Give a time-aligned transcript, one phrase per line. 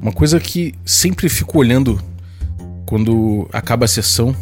[0.00, 2.00] Uma coisa que sempre fico olhando
[2.86, 4.34] quando acaba a sessão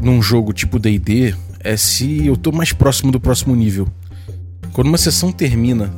[0.00, 3.86] num jogo tipo D&D é se eu tô mais próximo do próximo nível.
[4.72, 5.90] Quando uma sessão termina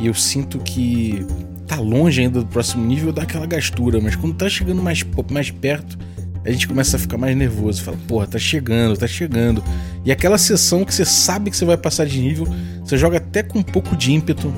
[0.00, 1.24] e eu sinto que
[1.66, 5.50] tá longe ainda do próximo nível, dá aquela gastura, mas quando tá chegando mais, mais
[5.50, 5.98] perto,
[6.44, 7.82] a gente começa a ficar mais nervoso.
[7.82, 9.62] Fala, porra, tá chegando, tá chegando.
[10.04, 12.46] E aquela sessão que você sabe que você vai passar de nível,
[12.84, 14.52] você joga até com um pouco de ímpeto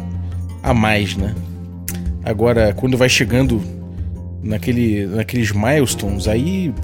[0.63, 1.35] a mais, né?
[2.27, 3.63] Agora, quando vai chegando
[4.43, 6.75] naquele, naqueles milestones, aí,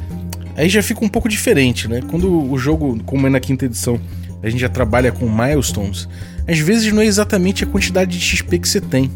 [0.57, 2.01] aí já fica um pouco diferente, né?
[2.09, 4.01] Quando o jogo, como é na quinta edição,
[4.41, 6.09] a gente já trabalha com milestones,
[6.47, 9.11] às vezes não é exatamente a quantidade de XP que você tem.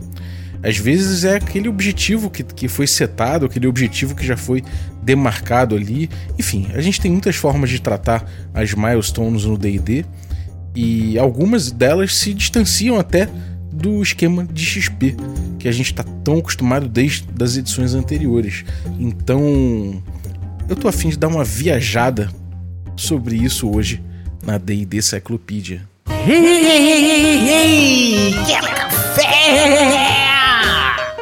[0.65, 4.65] Às vezes é aquele objetivo que, que foi setado, aquele objetivo que já foi
[5.01, 6.11] demarcado ali.
[6.37, 10.05] Enfim, a gente tem muitas formas de tratar as milestones no DD
[10.75, 13.29] e algumas delas se distanciam até
[13.77, 15.15] do esquema de XP
[15.59, 18.65] que a gente está tão acostumado desde as edições anteriores.
[18.99, 20.03] Então,
[20.69, 22.29] eu tô afim de dar uma viajada
[22.97, 24.03] sobre isso hoje
[24.45, 25.83] na D&D Cyclopedia.
[26.27, 26.45] Hey,
[28.47, 29.27] quer café?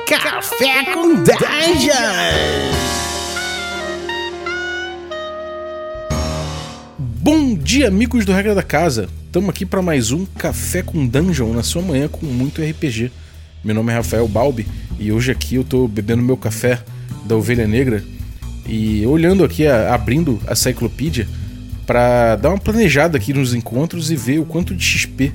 [0.06, 2.73] Café com Dungeons!
[7.65, 9.09] Dia, amigos do Regra da Casa!
[9.25, 13.11] Estamos aqui para mais um Café com Dungeon na sua manhã com muito RPG.
[13.65, 14.67] Meu nome é Rafael Balbi
[14.98, 16.83] e hoje aqui eu tô bebendo meu café
[17.25, 18.05] da Ovelha Negra
[18.67, 21.27] e olhando aqui, abrindo a Cyclopedia
[21.87, 25.33] para dar uma planejada aqui nos encontros e ver o quanto de XP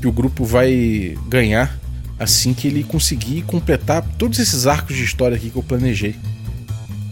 [0.00, 1.78] que o grupo vai ganhar
[2.18, 6.16] assim que ele conseguir completar todos esses arcos de história aqui que eu planejei.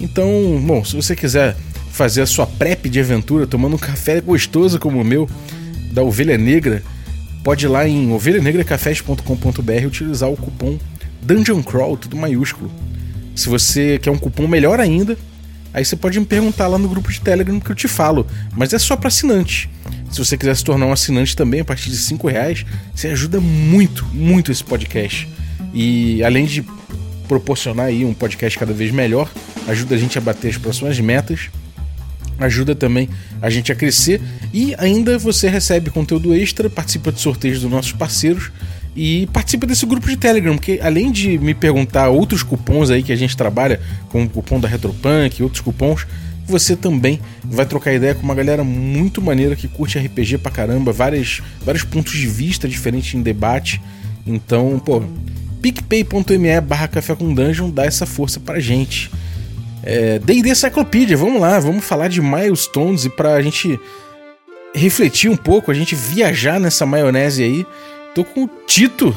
[0.00, 1.56] Então, bom, se você quiser
[1.96, 5.26] fazer a sua prep de aventura tomando um café gostoso como o meu
[5.92, 6.82] da Ovelha Negra,
[7.42, 10.78] pode ir lá em ovelhanegracafés.com.br utilizar o cupom
[11.22, 12.70] Dungeon Crawl, tudo maiúsculo.
[13.34, 15.16] Se você quer um cupom melhor ainda,
[15.72, 18.74] aí você pode me perguntar lá no grupo de Telegram que eu te falo, mas
[18.74, 19.70] é só para assinante.
[20.10, 23.40] Se você quiser se tornar um assinante também, a partir de 5 reais, você ajuda
[23.40, 25.26] muito, muito esse podcast.
[25.72, 26.62] E além de
[27.26, 29.30] proporcionar aí um podcast cada vez melhor,
[29.66, 31.48] ajuda a gente a bater as próximas metas
[32.38, 33.08] ajuda também
[33.40, 34.20] a gente a crescer
[34.52, 38.50] e ainda você recebe conteúdo extra, participa de sorteios dos nossos parceiros
[38.94, 43.12] e participa desse grupo de Telegram, porque além de me perguntar outros cupons aí que
[43.12, 46.06] a gente trabalha, como o cupom da Retropunk e outros cupons,
[46.46, 50.92] você também vai trocar ideia com uma galera muito maneira que curte RPG pra caramba,
[50.92, 53.82] várias, vários pontos de vista diferentes em debate.
[54.26, 55.02] Então, pô,
[55.60, 59.10] picpay.me barra café com dungeon dá essa força pra gente.
[59.88, 63.78] É, D&D Cyclopedia, vamos lá, vamos falar de milestones e pra gente
[64.74, 67.66] refletir um pouco, a gente viajar nessa maionese aí.
[68.12, 69.16] Tô com o Tito,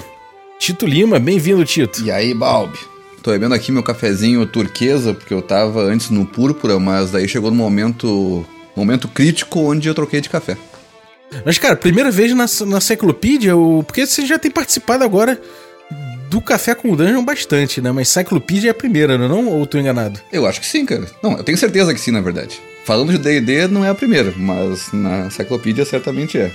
[0.60, 2.04] Tito Lima, bem-vindo, Tito.
[2.04, 2.78] E aí, Balbi?
[3.24, 7.50] Tô bebendo aqui meu cafezinho turquesa, porque eu tava antes no púrpura, mas daí chegou
[7.50, 10.56] no momento, momento crítico onde eu troquei de café.
[11.44, 13.54] Mas, cara, primeira vez na, na Cyclopedia,
[13.88, 15.42] porque você já tem participado agora
[16.30, 17.92] do Café com o Dungeon bastante, né?
[17.92, 19.48] Mas Cyclopedia é a primeira, não é não?
[19.48, 20.20] Ou tô enganado?
[20.32, 21.06] Eu acho que sim, cara.
[21.24, 22.62] Não, eu tenho certeza que sim, na verdade.
[22.86, 26.52] Falando de D&D, não é a primeira, mas na Cyclopedia certamente é.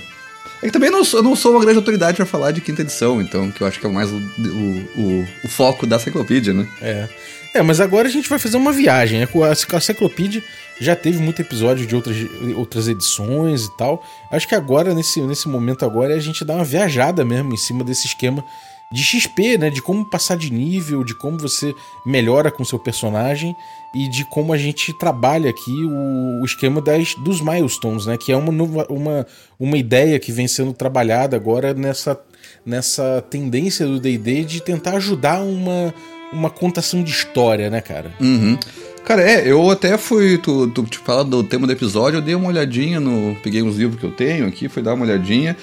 [0.63, 2.81] É que também não sou, eu não sou uma grande autoridade para falar de quinta
[2.81, 6.53] edição, então, que eu acho que é mais o, o, o, o foco da Cyclopedia,
[6.53, 6.67] né?
[6.81, 7.09] É.
[7.53, 9.19] É, mas agora a gente vai fazer uma viagem.
[9.19, 9.27] Né?
[9.71, 10.43] A Cyclopedia
[10.79, 12.17] já teve muito episódio de outras,
[12.55, 14.03] outras edições e tal.
[14.29, 17.57] Acho que agora, nesse, nesse momento agora, é a gente dar uma viajada mesmo em
[17.57, 18.43] cima desse esquema
[18.91, 19.69] de XP, né?
[19.69, 21.73] De como passar de nível, de como você
[22.05, 23.55] melhora com seu personagem
[23.93, 28.17] e de como a gente trabalha aqui o, o esquema das, dos milestones, né?
[28.17, 28.51] Que é uma,
[28.89, 29.27] uma,
[29.59, 32.19] uma ideia que vem sendo trabalhada agora nessa,
[32.65, 35.93] nessa tendência do D&D de tentar ajudar uma,
[36.31, 38.13] uma contação de história, né, cara?
[38.19, 38.57] Uhum.
[39.05, 40.37] Cara, é, eu até fui.
[40.39, 43.35] Tu, tu te fala do tema do episódio, eu dei uma olhadinha no.
[43.35, 45.55] Peguei uns livros que eu tenho aqui, fui dar uma olhadinha.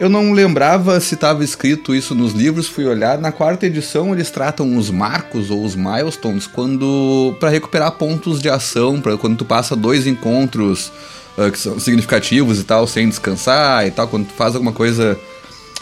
[0.00, 3.18] Eu não lembrava se estava escrito isso nos livros, fui olhar.
[3.18, 8.48] Na quarta edição eles tratam os marcos ou os milestones quando para recuperar pontos de
[8.48, 10.90] ação, para quando tu passa dois encontros
[11.36, 15.20] uh, que são significativos e tal, sem descansar e tal, quando tu faz alguma coisa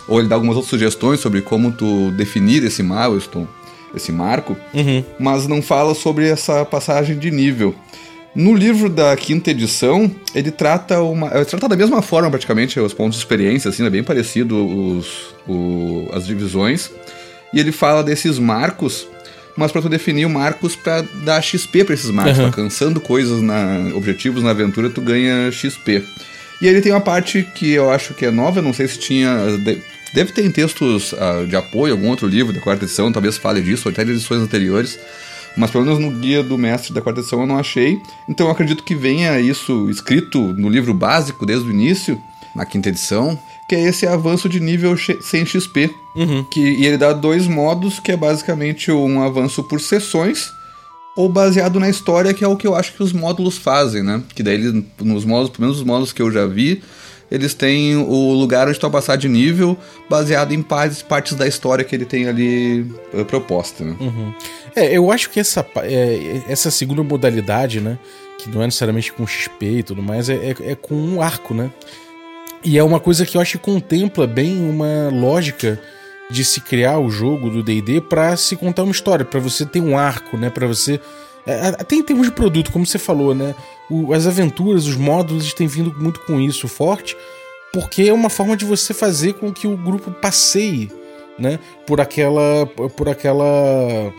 [0.08, 3.46] ou ele dá algumas outras sugestões sobre como tu definir esse milestone,
[3.94, 5.04] esse marco, uhum.
[5.16, 7.72] mas não fala sobre essa passagem de nível.
[8.34, 11.34] No livro da quinta edição, ele trata uma.
[11.34, 15.34] Ele trata da mesma forma, praticamente, os pontos de experiência, assim, é bem parecido os,
[15.46, 16.90] o, as divisões.
[17.52, 19.08] E ele fala desses marcos,
[19.56, 22.38] mas para tu definir o marcos para dar XP para esses marcos.
[22.38, 22.46] Uhum.
[22.46, 26.04] alcançando coisas, na, objetivos na aventura, tu ganha XP.
[26.60, 29.36] E ele tem uma parte que eu acho que é nova, não sei se tinha.
[30.12, 33.60] Deve ter em textos uh, de apoio, algum outro livro da quarta edição, talvez fale
[33.60, 34.98] disso, ou até de edições anteriores
[35.56, 38.00] mas pelo menos no guia do mestre da quarta edição eu não achei.
[38.28, 42.20] Então eu acredito que venha isso escrito no livro básico desde o início,
[42.54, 45.94] na quinta edição, que é esse avanço de nível sem XP.
[46.16, 46.44] Uhum.
[46.44, 50.50] Que, e ele dá dois modos, que é basicamente um avanço por sessões,
[51.14, 54.22] ou baseado na história, que é o que eu acho que os módulos fazem, né?
[54.34, 56.82] Que daí, eles, nos módulos, pelo menos os módulos que eu já vi,
[57.30, 59.76] eles têm o lugar onde tu vai passar de nível,
[60.08, 62.82] baseado em partes, partes da história que ele tem ali
[63.12, 63.96] uh, proposta, né?
[64.00, 64.32] Uhum.
[64.74, 67.98] É, eu acho que essa, é, essa segunda modalidade, né?
[68.38, 71.52] Que não é necessariamente com XP e tudo mais, é, é, é com um arco,
[71.52, 71.70] né?
[72.64, 75.80] E é uma coisa que eu acho que contempla bem uma lógica
[76.30, 79.80] de se criar o jogo do D&D para se contar uma história, para você ter
[79.80, 81.00] um arco, né, para você
[81.78, 83.54] até em termos de produto, como você falou, né,
[84.14, 87.16] as aventuras, os módulos têm vindo muito com isso forte,
[87.72, 90.90] porque é uma forma de você fazer com que o grupo passeie,
[91.38, 94.12] né, por aquela por aquela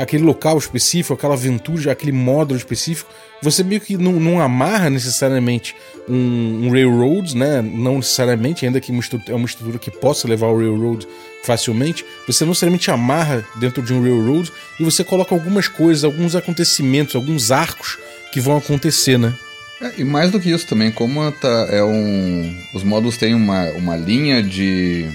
[0.00, 3.08] aquele local específico, aquela aventura, aquele módulo específico,
[3.40, 5.74] você meio que não, não amarra necessariamente
[6.08, 7.62] um, um, railroad, né?
[7.62, 11.06] Não necessariamente, ainda que é uma estrutura que possa levar o railroad
[11.44, 14.50] facilmente, você não necessariamente amarra dentro de um railroad
[14.80, 17.98] e você coloca algumas coisas, alguns acontecimentos, alguns arcos
[18.32, 19.34] que vão acontecer, né?
[19.80, 22.56] É, e mais do que isso também, como tá, é um.
[22.74, 25.08] Os módulos têm uma, uma linha de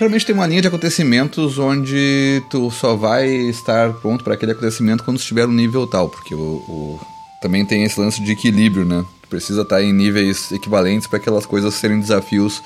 [0.00, 5.04] Geralmente tem uma linha de acontecimentos onde tu só vai estar pronto para aquele acontecimento
[5.04, 7.00] quando estiver no nível tal, porque o, o,
[7.38, 9.04] também tem esse lance de equilíbrio, né?
[9.20, 12.62] Tu precisa estar em níveis equivalentes para aquelas coisas serem desafios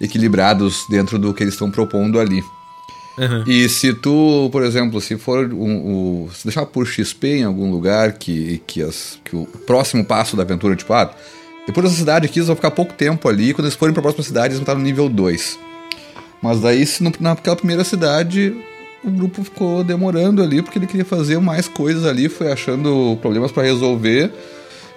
[0.00, 2.44] equilibrados dentro do que eles estão propondo ali.
[3.18, 3.44] Uhum.
[3.46, 7.70] E se tu, por exemplo, se for um, um, se deixar por XP em algum
[7.70, 11.10] lugar que, que, as, que o próximo passo da aventura, tipo, ah,
[11.66, 14.02] depois dessa cidade aqui eles vão ficar pouco tempo ali, quando eles forem para a
[14.02, 15.58] próxima cidade eles vão estar no nível 2.
[16.42, 18.54] Mas daí, se naquela primeira cidade,
[19.02, 23.50] o grupo ficou demorando ali, porque ele queria fazer mais coisas ali, foi achando problemas
[23.50, 24.30] para resolver.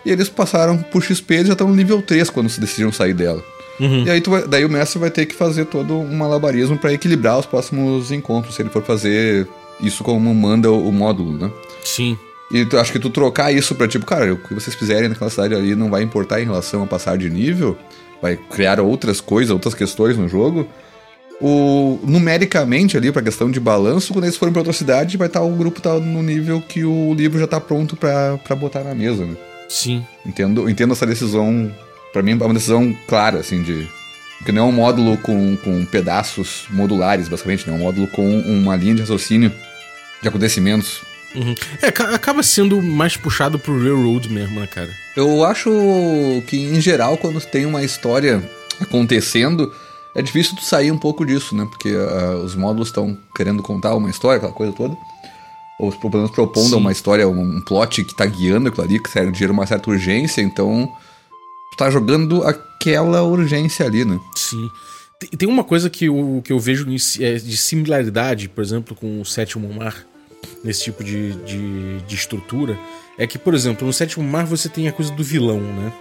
[0.05, 3.13] E eles passaram por XP, eles já estão no nível 3 quando se decidiram sair
[3.13, 3.43] dela.
[3.79, 4.03] Uhum.
[4.03, 7.39] E aí vai, daí o mestre vai ter que fazer todo um malabarismo para equilibrar
[7.39, 9.47] os próximos encontros, se ele for fazer
[9.81, 11.51] isso como manda o, o módulo, né?
[11.83, 12.17] Sim.
[12.51, 15.29] E tu, acho que tu trocar isso pra tipo, cara, o que vocês fizerem naquela
[15.29, 17.77] cidade ali não vai importar em relação a passar de nível,
[18.21, 20.67] vai criar outras coisas, outras questões no jogo
[21.41, 25.39] o, numericamente ali, pra questão de balanço, quando eles forem pra outra cidade, vai estar
[25.39, 28.83] tá, o grupo tá no nível que o livro já tá pronto pra, pra botar
[28.83, 29.35] na mesa, né?
[29.69, 30.05] Sim.
[30.25, 31.71] Entendo, entendo essa decisão,
[32.11, 33.87] para mim é uma decisão clara, assim, de.
[34.37, 38.39] Porque não é um módulo com, com pedaços modulares, basicamente, não é um módulo com
[38.39, 39.51] uma linha de raciocínio
[40.21, 41.01] de acontecimentos.
[41.35, 41.53] Uhum.
[41.81, 44.89] É, acaba sendo mais puxado pro Railroad mesmo, né, cara?
[45.15, 45.69] Eu acho
[46.47, 48.41] que, em geral, quando tem uma história
[48.79, 49.71] acontecendo,
[50.15, 51.67] é difícil tu sair um pouco disso, né?
[51.69, 54.97] Porque uh, os módulos estão querendo contar uma história, aquela coisa toda.
[55.79, 56.75] Ou pelo menos propondo Sim.
[56.75, 60.41] uma história, um, um plot que tá guiando aquilo ali, que gera uma certa urgência,
[60.41, 60.91] então
[61.79, 64.19] tá jogando aquela urgência ali, né?
[64.35, 64.69] Sim.
[65.37, 66.85] Tem uma coisa que eu, que eu vejo
[67.21, 70.05] é, de similaridade, por exemplo, com o Sétimo Mar,
[70.61, 72.77] nesse tipo de, de, de estrutura,
[73.17, 75.93] é que, por exemplo, no Sétimo Mar você tem a coisa do vilão, né?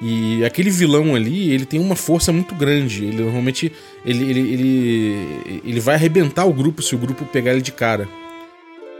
[0.00, 3.04] E aquele vilão ali, ele tem uma força muito grande.
[3.04, 3.72] Ele normalmente
[4.04, 8.06] ele, ele, ele, ele vai arrebentar o grupo se o grupo pegar ele de cara.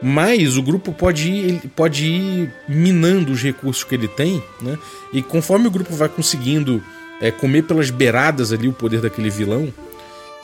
[0.02, 4.78] Mas o grupo pode ir, pode ir minando os recursos que ele tem, né?
[5.12, 6.82] E conforme o grupo vai conseguindo
[7.20, 9.72] é, comer pelas beiradas ali o poder daquele vilão,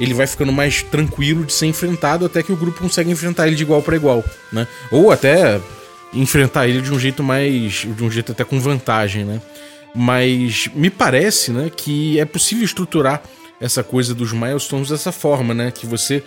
[0.01, 3.57] ele vai ficando mais tranquilo de ser enfrentado até que o grupo consegue enfrentar ele
[3.57, 4.67] de igual para igual, né?
[4.91, 5.61] Ou até
[6.15, 9.41] enfrentar ele de um jeito mais, de um jeito até com vantagem, né?
[9.95, 13.23] Mas me parece, né, que é possível estruturar
[13.61, 15.71] essa coisa dos milestones dessa forma, né?
[15.71, 16.23] Que você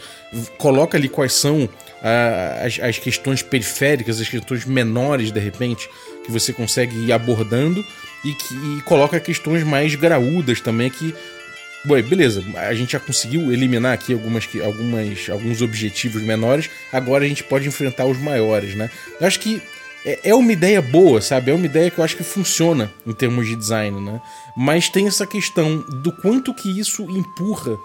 [0.58, 1.68] coloca ali quais são
[2.02, 5.90] ah, as, as, questões periféricas, as questões menores, de repente,
[6.24, 7.84] que você consegue ir abordando
[8.24, 11.14] e, que, e coloca questões mais graúdas também que.
[11.84, 17.28] Bom, beleza, a gente já conseguiu eliminar aqui algumas, algumas, alguns objetivos menores, agora a
[17.28, 18.90] gente pode enfrentar os maiores, né?
[19.22, 19.62] Eu acho que
[20.06, 21.50] é, é uma ideia boa, sabe?
[21.50, 24.22] É uma ideia que eu acho que funciona em termos de design, né?
[24.56, 27.78] Mas tem essa questão do quanto que isso empurra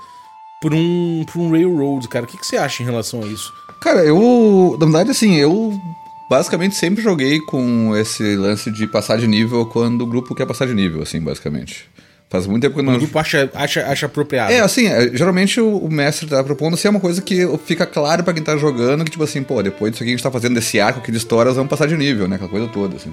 [0.61, 2.27] por um, um railroad, cara.
[2.27, 3.53] O que, que você acha em relação a isso?
[3.81, 4.77] Cara, eu.
[4.79, 5.81] Na verdade, assim, eu
[6.29, 10.67] basicamente sempre joguei com esse lance de passar de nível quando o grupo quer passar
[10.67, 11.89] de nível, assim, basicamente.
[12.31, 12.95] Faz muito tempo que não.
[12.95, 14.53] O grupo acha, acha, acha apropriado.
[14.53, 17.85] É, assim, é, geralmente o, o, mestre tá propondo assim, é uma coisa que fica
[17.85, 20.31] claro para quem tá jogando, que tipo assim, pô, depois disso aqui a gente tá
[20.31, 22.37] fazendo desse arco aqui de histórias, vamos passar de nível, né?
[22.37, 23.13] Aquela coisa toda, assim.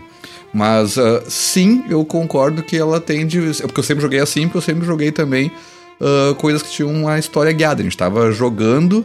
[0.54, 3.40] Mas uh, sim, eu concordo que ela tem de.
[3.64, 5.52] Porque eu sempre joguei assim, porque eu sempre joguei também
[6.00, 7.82] uh, coisas que tinham uma história guiada.
[7.82, 9.04] A gente tava jogando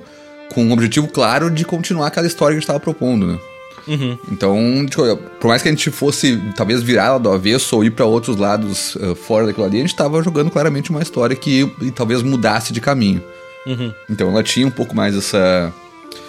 [0.53, 3.39] com um objetivo claro de continuar aquela história que a gente tava propondo, né?
[3.87, 4.17] Uhum.
[4.31, 8.05] Então, tipo, por mais que a gente fosse talvez virar do avesso ou ir para
[8.05, 11.91] outros lados uh, fora daquilo ali, a gente tava jogando claramente uma história que e,
[11.91, 13.23] talvez mudasse de caminho.
[13.67, 13.93] Uhum.
[14.09, 15.73] Então ela tinha um pouco mais essa.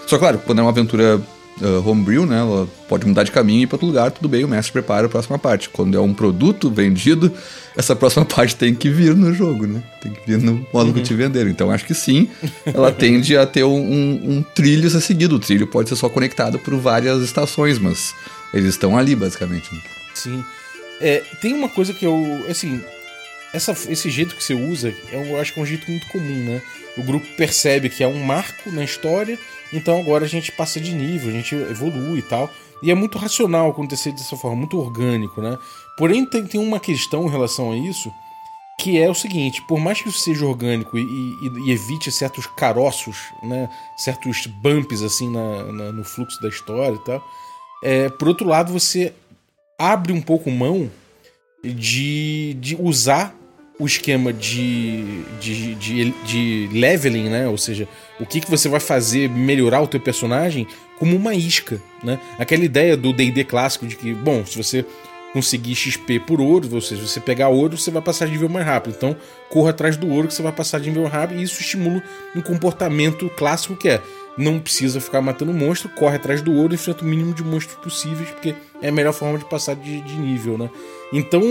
[0.08, 1.22] Só claro, quando é uma aventura
[1.62, 2.40] uh, homebrew, né?
[2.40, 5.06] Ela pode mudar de caminho e ir pra outro lugar, tudo bem, o mestre prepara
[5.08, 5.70] a próxima parte.
[5.70, 7.32] Quando é um produto vendido,
[7.78, 9.82] essa próxima parte tem que vir no jogo, né?
[10.02, 10.94] Tem que vir no modo Uhum.
[10.94, 11.50] que te venderam.
[11.50, 12.30] Então acho que sim,
[12.66, 15.36] ela tende a ter um, um, um trilho a ser seguido.
[15.36, 18.14] O trilho pode ser só conectado por várias estações, mas
[18.54, 19.74] eles estão ali, basicamente.
[19.74, 19.82] né?
[20.14, 20.44] Sim.
[21.02, 22.46] É, tem uma coisa que eu.
[22.50, 22.80] Assim,
[23.54, 26.62] essa, esse jeito que você usa, eu acho que é um jeito muito comum, né?
[26.98, 29.38] O grupo percebe que é um marco na história,
[29.74, 32.50] então agora a gente passa de nível, a gente evolui e tal.
[32.82, 35.58] E é muito racional acontecer dessa forma, muito orgânico, né?
[35.98, 38.12] Porém, tem, tem uma questão em relação a isso,
[38.80, 42.46] que é o seguinte: por mais que isso seja orgânico e, e- e evite certos
[42.46, 43.70] caroços, né?
[43.98, 47.24] Certos bumps assim na- na- no fluxo da história e tal.
[47.84, 49.14] É, por outro lado, você
[49.80, 50.90] abre um pouco mão
[51.64, 53.34] de, de usar
[53.80, 57.48] o esquema de, de, de, de leveling, né?
[57.48, 57.88] Ou seja,
[58.20, 60.68] o que, que você vai fazer melhorar o teu personagem
[61.00, 62.20] como uma isca, né?
[62.38, 64.86] Aquela ideia do D&D clássico de que, bom, se você
[65.34, 68.48] conseguir XP por ouro, ou seja, se você pegar ouro, você vai passar de nível
[68.48, 68.94] mais rápido.
[68.96, 69.18] Então,
[69.50, 72.04] corra atrás do ouro que você vai passar de nível rápido e isso estimula
[72.36, 74.02] um comportamento clássico que é
[74.38, 77.78] não precisa ficar matando monstro, corre atrás do ouro e enfrenta o mínimo de monstros
[77.78, 80.70] possíveis, porque é a melhor forma de passar de, de nível, né?
[81.12, 81.42] Então,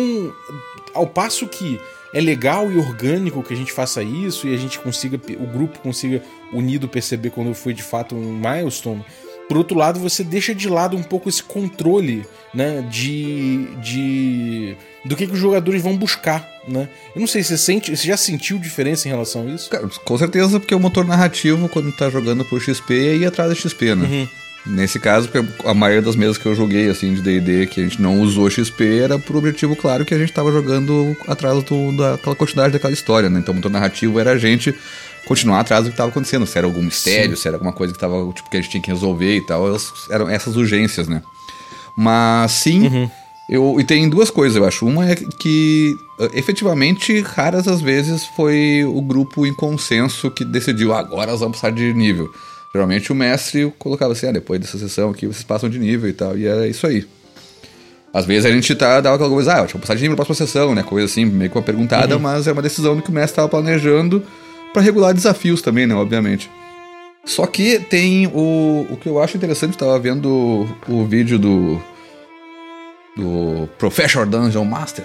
[0.92, 1.80] ao passo que
[2.12, 5.78] é legal e orgânico que a gente faça isso e a gente consiga, o grupo
[5.78, 9.04] consiga unido perceber quando foi de fato um milestone,
[9.48, 15.14] por outro lado, você deixa de lado um pouco esse controle, né, de, de do
[15.14, 16.88] que, que os jogadores vão buscar, né?
[17.14, 19.68] Eu não sei, você sente, você já sentiu diferença em relação a isso?
[19.68, 23.50] Cara, com certeza, porque o motor narrativo, quando tá jogando por XP, é ir atrás
[23.50, 24.28] da XP, né?
[24.64, 25.28] Nesse caso,
[25.64, 28.48] a maioria das mesas que eu joguei, assim, de D&D, que a gente não usou
[28.48, 32.92] XP, era por objetivo claro que a gente tava jogando atrás do, daquela quantidade daquela
[32.92, 33.40] história, né?
[33.40, 34.72] Então o motor narrativo era a gente
[35.26, 37.98] continuar atrás do que tava acontecendo, se era algum mistério, se era alguma coisa que
[37.98, 41.22] tava, tipo, que a gente tinha que resolver e tal, elas, eram essas urgências, né?
[41.96, 43.10] Mas sim,
[43.48, 44.86] eu, e tem duas coisas, eu acho.
[44.86, 50.92] Uma é que, eh, efetivamente, raras as vezes foi o grupo em consenso que decidiu,
[50.92, 52.32] "Ah, agora nós vamos passar de nível.
[52.74, 56.12] Geralmente o mestre colocava assim, ah, depois dessa sessão aqui vocês passam de nível e
[56.12, 57.06] tal, e era isso aí.
[58.14, 60.24] Às vezes a gente tá, dava aquela coisa, ah, eu vou passar de nível na
[60.24, 60.82] próxima sessão, né?
[60.82, 64.22] Coisa assim, meio que uma perguntada, mas é uma decisão que o mestre tava planejando
[64.72, 65.94] pra regular desafios também, né?
[65.94, 66.50] Obviamente.
[67.24, 71.38] Só que tem o, o que eu acho interessante, eu tava vendo o, o vídeo
[71.38, 71.80] do,
[73.16, 75.04] do Professional Dungeon Master.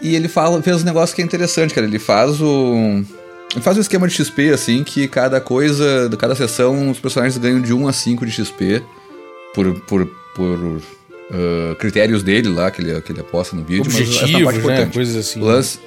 [0.00, 1.86] E ele fala, fez um negócio que é interessante, cara.
[1.86, 3.02] Ele faz o.
[3.52, 7.60] Ele faz um esquema de XP, assim, que cada coisa, cada sessão, os personagens ganham
[7.60, 8.82] de 1 a 5 de XP
[9.54, 10.80] por, por, por
[11.32, 13.86] ah, critérios dele lá, que ele, que ele aposta no vídeo.
[13.86, 14.90] mas essa é Objetivos, né?
[14.92, 15.40] Coisas assim.
[15.40, 15.78] O lance-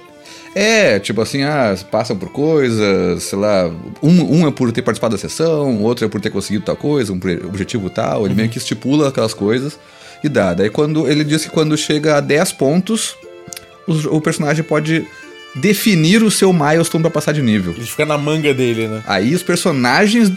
[0.55, 5.15] É, tipo assim, ah, passam por coisas, sei lá, um, um é por ter participado
[5.15, 8.57] da sessão, outro é por ter conseguido tal coisa, um objetivo tal, ele meio que
[8.57, 9.77] estipula aquelas coisas
[10.23, 10.53] e dá.
[10.55, 13.15] Daí quando ele diz que quando chega a 10 pontos,
[13.87, 15.05] os- o personagem pode
[15.55, 17.73] definir o seu milestone pra passar de nível.
[17.73, 19.03] Ele fica na manga dele, né?
[19.07, 20.31] Aí os personagens.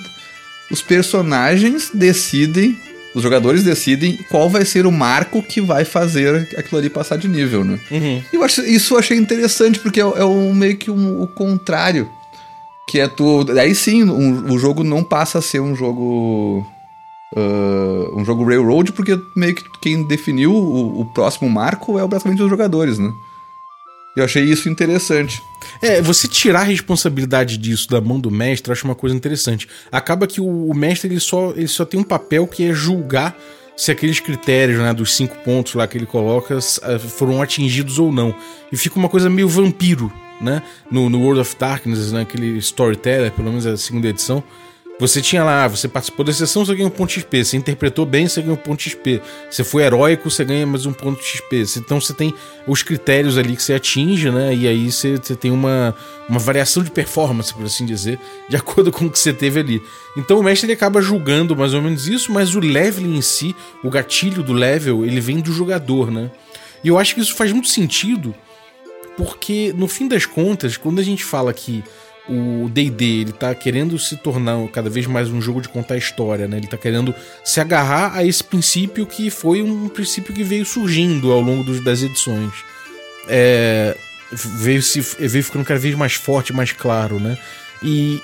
[0.71, 2.76] Os personagens decidem.
[3.14, 7.28] Os jogadores decidem qual vai ser o marco que vai fazer aquilo ali passar de
[7.28, 7.78] nível, né?
[7.90, 8.23] Uhum.
[8.33, 12.09] Eu acho, isso eu achei interessante, porque é, é um, meio que um- o contrário.
[12.88, 13.47] Que é tu.
[13.59, 16.66] Aí sim, um- o jogo não passa a ser um jogo.
[17.37, 22.42] ah, um jogo Railroad, porque meio que quem definiu o, o próximo marco é basicamente
[22.42, 23.12] os jogadores, né?
[24.16, 25.42] Eu achei isso interessante.
[25.83, 29.68] É, você tirar a responsabilidade disso da mão do mestre, eu acho uma coisa interessante.
[29.90, 33.37] Acaba que o, mestre ele só, ele só tem um papel que é julgar
[33.76, 38.12] se aqueles critérios, né, dos cinco pontos lá que ele coloca eh, foram atingidos ou
[38.12, 38.33] não.
[38.71, 40.62] E fica uma coisa meio vampiro, né?
[40.88, 44.44] No, no World of Darkness, né, aquele Storyteller, pelo menos a segunda edição.
[45.01, 47.45] Você tinha lá, você participou da sessão, você ganha um ponto XP.
[47.45, 49.21] Você interpretou bem, você ganha um ponto XP.
[49.51, 51.65] Você foi heróico, você ganha mais um ponto XP.
[51.79, 52.33] Então você tem
[52.65, 54.55] os critérios ali que você atinge, né?
[54.55, 55.97] E aí você, você tem uma,
[56.29, 59.83] uma variação de performance, por assim dizer, de acordo com o que você teve ali.
[60.17, 63.55] Então o mestre ele acaba julgando mais ou menos isso, mas o level em si,
[63.83, 66.31] o gatilho do level, ele vem do jogador, né?
[66.85, 68.33] E eu acho que isso faz muito sentido,
[69.17, 71.83] porque no fim das contas, quando a gente fala que
[72.28, 76.49] o D&D ele tá querendo se tornar cada vez mais um jogo de contar história,
[76.49, 76.57] né?
[76.57, 77.14] Ele tá querendo
[77.45, 81.85] se agarrar a esse princípio que foi um princípio que veio surgindo ao longo dos-
[81.85, 82.52] das edições.
[83.28, 83.95] É,
[84.33, 87.37] veio, se, veio ficando cada vez mais forte, mais claro, né?
[87.83, 88.21] E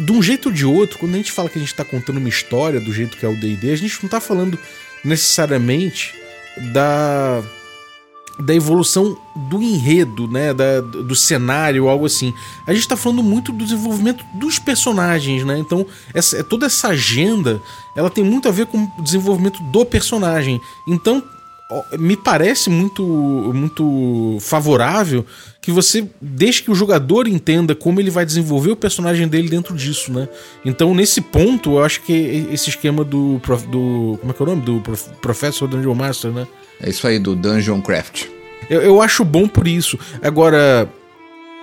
[0.00, 2.16] de um jeito ou de outro, quando a gente fala que a gente tá contando
[2.16, 4.58] uma história do jeito que é o D&D, a gente não tá falando
[5.04, 6.14] necessariamente
[6.72, 7.42] da
[8.38, 12.34] da evolução do enredo, né, da, do cenário, algo assim.
[12.66, 15.58] A gente tá falando muito do desenvolvimento dos personagens, né?
[15.58, 17.62] Então, essa, toda essa agenda,
[17.94, 20.60] ela tem muito a ver com o desenvolvimento do personagem.
[20.86, 21.22] Então,
[21.98, 23.02] me parece muito
[23.54, 25.24] muito favorável
[25.60, 29.74] que você deixe que o jogador entenda como ele vai desenvolver o personagem dele dentro
[29.76, 30.28] disso, né?
[30.64, 32.12] Então, nesse ponto, eu acho que
[32.50, 34.62] esse esquema do, do como é que é o nome?
[34.62, 34.82] Do
[35.20, 36.48] Professor Dungeon Master, né?
[36.80, 38.26] É isso aí, do Dungeon Craft.
[38.68, 39.96] Eu, eu acho bom por isso.
[40.20, 40.88] Agora,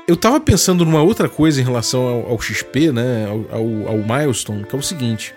[0.07, 3.27] eu tava pensando numa outra coisa em relação ao, ao XP, né?
[3.27, 5.35] Ao, ao, ao Milestone, que é o seguinte.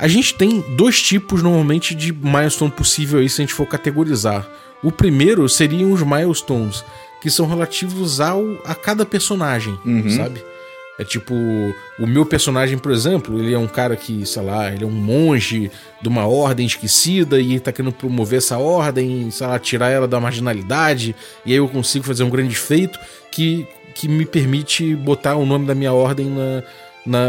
[0.00, 4.48] A gente tem dois tipos normalmente de milestone possível aí se a gente for categorizar.
[4.82, 6.82] O primeiro seriam os milestones,
[7.20, 10.08] que são relativos ao, a cada personagem, uhum.
[10.08, 10.42] sabe?
[10.98, 11.34] É tipo,
[11.98, 14.90] o meu personagem, por exemplo, ele é um cara que, sei lá, ele é um
[14.90, 20.08] monge de uma ordem esquecida e tá querendo promover essa ordem, sei lá, tirar ela
[20.08, 21.14] da marginalidade,
[21.44, 22.98] e aí eu consigo fazer um grande feito
[23.30, 26.62] que, que me permite botar o nome da minha ordem na,
[27.10, 27.28] na,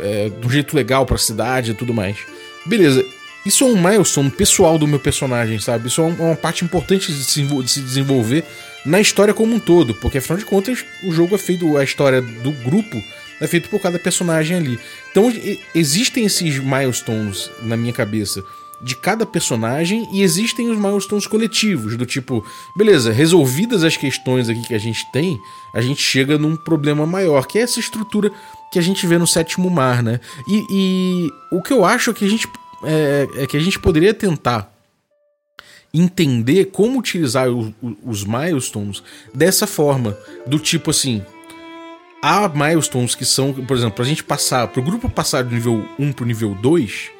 [0.00, 2.18] é, de um jeito legal pra cidade e tudo mais.
[2.64, 3.04] Beleza,
[3.44, 5.88] isso é um milestone pessoal do meu personagem, sabe?
[5.88, 8.44] Isso é uma parte importante de se desenvolver
[8.84, 12.20] na história como um todo, porque afinal de contas o jogo é feito, a história
[12.20, 13.02] do grupo
[13.40, 14.78] é feito por cada personagem ali.
[15.10, 15.32] Então
[15.74, 18.44] existem esses milestones na minha cabeça
[18.80, 22.44] de cada personagem e existem os milestones coletivos, do tipo,
[22.74, 25.40] beleza, resolvidas as questões aqui que a gente tem,
[25.72, 28.30] a gente chega num problema maior, que é essa estrutura
[28.76, 30.20] que a gente vê no sétimo mar, né?
[30.46, 32.46] E, e o que eu acho é que a gente
[32.84, 34.70] é, é, que a gente poderia tentar
[35.94, 39.02] entender como utilizar o, o, os milestones
[39.32, 40.14] dessa forma,
[40.46, 41.24] do tipo assim,
[42.20, 45.54] há milestones que são, por exemplo, para a gente passar, para o grupo passar do
[45.54, 47.10] nível 1 para o nível 2,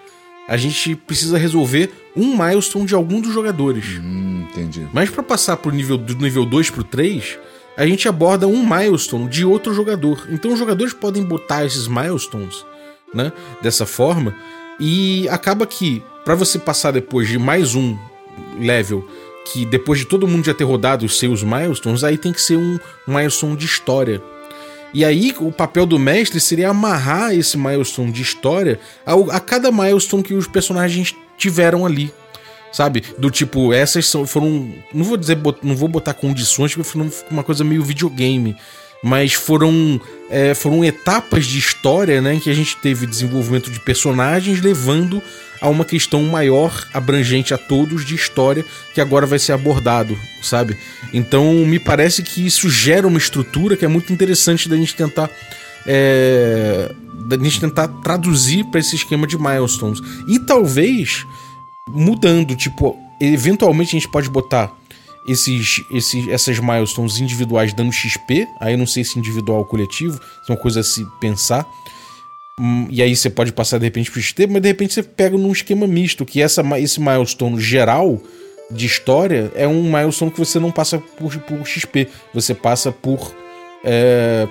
[0.46, 3.98] a gente precisa resolver um milestone de algum dos jogadores.
[3.98, 4.86] Hum, entendi.
[4.92, 7.38] Mas para passar pro nível, do nível 2 pro 3,
[7.76, 10.26] a gente aborda um milestone de outro jogador.
[10.30, 12.64] Então os jogadores podem botar esses milestones,
[13.12, 14.34] né, dessa forma,
[14.80, 17.96] e acaba que para você passar depois de mais um
[18.58, 19.06] level,
[19.46, 22.56] que depois de todo mundo já ter rodado os seus milestones, aí tem que ser
[22.56, 24.22] um milestone de história.
[24.92, 29.70] E aí o papel do mestre seria amarrar esse milestone de história a, a cada
[29.70, 32.12] milestone que os personagens tiveram ali
[32.76, 33.02] sabe?
[33.16, 34.70] Do tipo, essas são, foram.
[34.92, 38.54] Não vou dizer, não vou botar condições, porque foi uma coisa meio videogame.
[39.02, 42.38] Mas foram, é, foram etapas de história, né?
[42.38, 45.22] Que a gente teve desenvolvimento de personagens levando
[45.60, 50.76] a uma questão maior, abrangente a todos de história, que agora vai ser abordado, sabe?
[51.14, 55.30] Então me parece que isso gera uma estrutura que é muito interessante da gente tentar.
[55.86, 56.92] É,
[57.26, 60.00] da gente tentar traduzir para esse esquema de milestones.
[60.28, 61.24] E talvez
[61.88, 64.72] mudando, tipo, eventualmente a gente pode botar
[65.28, 70.20] esses, esses, essas milestones individuais dando XP, aí eu não sei se individual ou coletivo,
[70.48, 71.66] é uma coisa a se pensar.
[72.58, 75.36] Hum, e aí você pode passar de repente pro XP, mas de repente você pega
[75.36, 78.20] num esquema misto, que essa, esse milestone geral
[78.70, 83.34] de história é um milestone que você não passa por, por XP, você passa por,
[83.84, 84.48] é,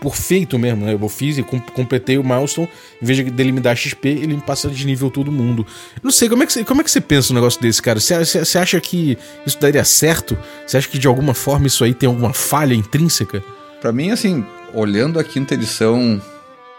[0.00, 0.94] por feito mesmo, né?
[0.94, 2.68] Eu fiz e completei o milestone,
[3.00, 5.66] em vez dele me dar XP, ele me passa de nível todo mundo.
[6.02, 7.98] Não sei, como é que você, como é que você pensa um negócio desse, cara?
[7.98, 10.38] Você, você acha que isso daria certo?
[10.66, 13.42] Você acha que de alguma forma isso aí tem alguma falha intrínseca?
[13.80, 16.20] Para mim, assim, olhando a quinta edição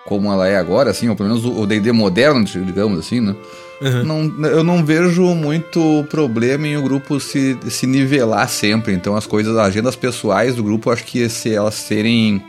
[0.06, 3.36] como ela é agora, assim, ou pelo menos o D&D moderno, digamos assim, né?
[3.82, 4.04] Uhum.
[4.04, 8.94] Não, eu não vejo muito problema em o grupo se, se nivelar sempre.
[8.94, 12.42] Então as coisas, as agendas pessoais do grupo, acho que se elas serem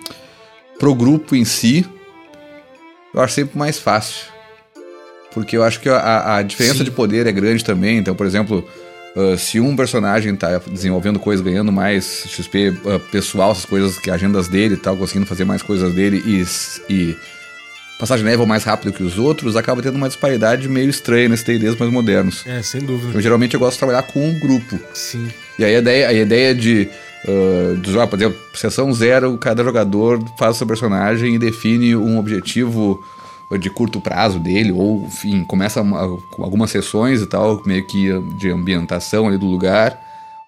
[0.78, 1.86] pro grupo em si,
[3.14, 4.26] eu acho sempre mais fácil.
[5.32, 6.84] Porque eu acho que a, a diferença Sim.
[6.84, 7.98] de poder é grande também.
[7.98, 8.66] Então, por exemplo,
[9.16, 14.10] uh, se um personagem tá desenvolvendo coisas, ganhando mais XP uh, pessoal, essas coisas, que
[14.10, 16.44] agendas dele e tal, conseguindo fazer mais coisas dele e,
[16.92, 17.16] e
[17.98, 21.44] passar de level mais rápido que os outros, acaba tendo uma disparidade meio estranha nesses
[21.44, 22.44] D&Ds mais modernos.
[22.46, 23.10] É, sem dúvida.
[23.10, 24.78] Então, geralmente eu gosto de trabalhar com um grupo.
[24.92, 25.28] Sim.
[25.58, 26.88] E aí a ideia, a ideia de
[27.24, 33.02] Uh, por exemplo, sessão zero, cada jogador faz seu personagem e define um objetivo
[33.58, 36.00] de curto prazo dele, ou enfim, começa uma,
[36.38, 38.08] algumas sessões e tal, meio que
[38.38, 39.98] de ambientação ali do lugar,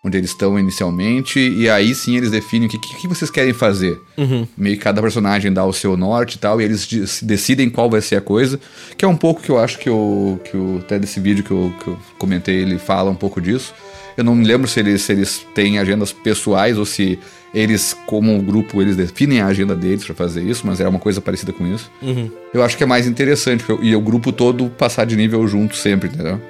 [0.03, 4.01] onde eles estão inicialmente, e aí sim eles definem o que, que vocês querem fazer.
[4.17, 4.47] Uhum.
[4.57, 6.89] Meio que cada personagem dá o seu norte e tal, e eles
[7.23, 8.59] decidem qual vai ser a coisa,
[8.97, 10.39] que é um pouco que eu acho que o.
[10.45, 13.75] Que o até desse vídeo que eu, que eu comentei, ele fala um pouco disso.
[14.17, 17.19] Eu não me lembro se eles, se eles têm agendas pessoais ou se
[17.55, 21.21] eles, como grupo, eles definem a agenda deles para fazer isso, mas é uma coisa
[21.21, 21.91] parecida com isso.
[22.03, 22.31] Uhum.
[22.53, 26.09] Eu acho que é mais interessante, e o grupo todo passar de nível junto sempre,
[26.09, 26.41] entendeu?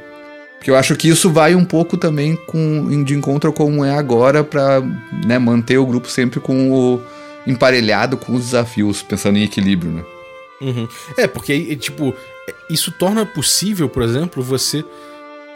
[0.56, 4.42] Porque eu acho que isso vai um pouco também com, de encontro como é agora
[4.42, 4.80] para
[5.24, 7.00] né, manter o grupo sempre com o
[7.46, 10.02] emparelhado com os desafios, pensando em equilíbrio, né?
[10.60, 10.88] Uhum.
[11.16, 12.14] É, porque, tipo,
[12.68, 14.84] isso torna possível, por exemplo, você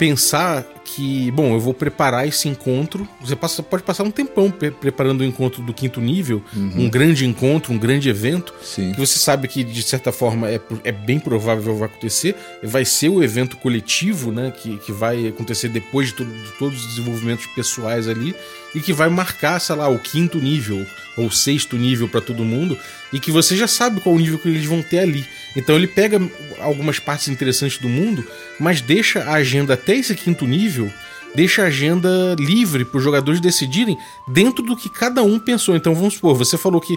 [0.01, 3.07] pensar que, bom, eu vou preparar esse encontro.
[3.21, 6.87] Você passa, pode passar um tempão pre preparando o encontro do quinto nível, uhum.
[6.87, 8.93] um grande encontro, um grande evento, Sim.
[8.93, 12.35] que você sabe que de certa forma é, é bem provável vai acontecer.
[12.63, 16.81] Vai ser o evento coletivo, né, que, que vai acontecer depois de, todo, de todos
[16.81, 18.35] os desenvolvimentos pessoais ali
[18.75, 22.79] e que vai marcar, sei lá, o quinto nível ou sexto nível para todo mundo
[23.13, 25.27] e que você já sabe qual o nível que eles vão ter ali.
[25.57, 26.21] Então ele pega
[26.61, 28.25] algumas partes interessantes do mundo,
[28.59, 30.91] mas deixa a agenda até esse quinto nível,
[31.35, 35.75] deixa a agenda livre para os jogadores decidirem dentro do que cada um pensou.
[35.75, 36.97] Então vamos supor, você falou que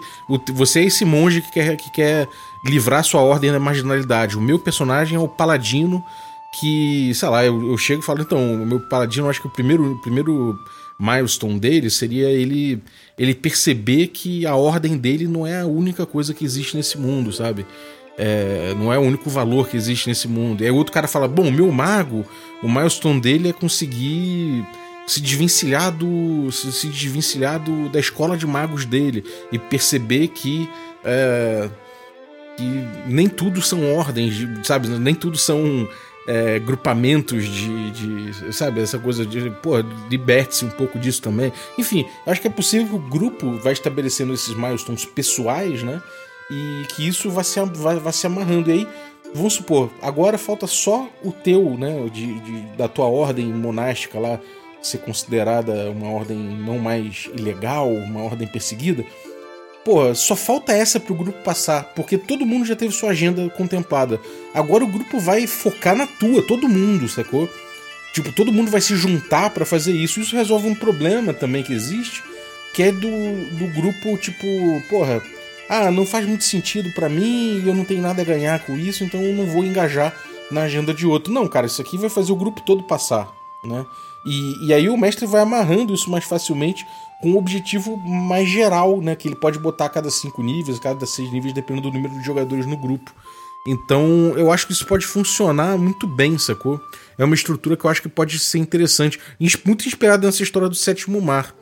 [0.54, 2.28] você é esse monge que quer, que quer
[2.64, 4.38] livrar sua ordem da marginalidade.
[4.38, 6.04] O meu personagem é o paladino
[6.54, 9.50] que, sei lá, eu, eu chego e falo, então, o meu paladino, acho que o
[9.50, 10.60] primeiro, o primeiro
[11.00, 12.82] milestone dele seria ele
[13.18, 17.32] ele perceber que a ordem dele não é a única coisa que existe nesse mundo,
[17.32, 17.66] sabe?
[18.18, 20.64] É, não é o único valor que existe nesse mundo.
[20.64, 22.26] E aí outro cara fala: Bom, meu mago,
[22.62, 24.66] o milestone dele é conseguir
[25.06, 30.70] se desvencilhar do, se, se desvencilhar do, da escola de magos dele e perceber que,
[31.04, 31.70] é,
[32.56, 32.64] que
[33.08, 34.88] nem tudo são ordens, sabe?
[34.88, 35.88] Nem tudo são
[36.28, 39.50] é, grupamentos de, de, Sabe, essa coisa de.
[39.62, 39.78] Pô,
[40.10, 41.52] liberte-se um pouco disso também.
[41.78, 46.02] Enfim, acho que é possível que o grupo vai estabelecendo esses milestones pessoais, né?
[46.52, 48.70] E que isso vai se, vai, vai se amarrando.
[48.70, 48.88] E aí,
[49.34, 52.10] vamos supor, agora falta só o teu, né?
[52.12, 54.40] De, de, da tua ordem monástica lá
[54.82, 59.06] ser considerada uma ordem não mais ilegal, uma ordem perseguida.
[59.84, 64.20] Pô, só falta essa pro grupo passar, porque todo mundo já teve sua agenda contemplada.
[64.54, 67.50] Agora o grupo vai focar na tua, todo mundo, sacou?
[68.14, 70.22] Tipo, todo mundo vai se juntar para fazer isso.
[70.22, 72.24] Isso resolve um problema também que existe,
[72.74, 73.10] que é do,
[73.58, 74.48] do grupo, tipo,
[74.90, 75.22] porra,
[75.68, 78.78] ah, não faz muito sentido para mim e eu não tenho nada a ganhar com
[78.78, 80.16] isso, então eu não vou engajar
[80.50, 81.34] na agenda de outro.
[81.34, 83.86] Não, cara, isso aqui vai fazer o grupo todo passar, né?
[84.26, 86.86] E, e aí o mestre vai amarrando isso mais facilmente
[87.24, 89.16] com um objetivo mais geral, né?
[89.16, 92.22] Que ele pode botar a cada cinco níveis, cada seis níveis, dependendo do número de
[92.22, 93.16] jogadores no grupo.
[93.66, 96.82] Então, eu acho que isso pode funcionar muito bem, sacou?
[97.18, 99.22] É uma estrutura que eu acho que pode ser interessante,
[99.66, 101.56] muito inspirada nessa história do sétimo mar.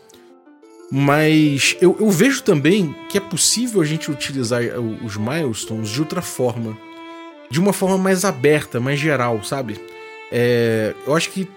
[0.92, 4.64] Mas eu, eu vejo também que é possível a gente utilizar
[5.06, 6.76] os milestones de outra forma.
[7.52, 9.80] De uma forma mais aberta, mais geral, sabe?
[10.32, 11.48] É, eu acho que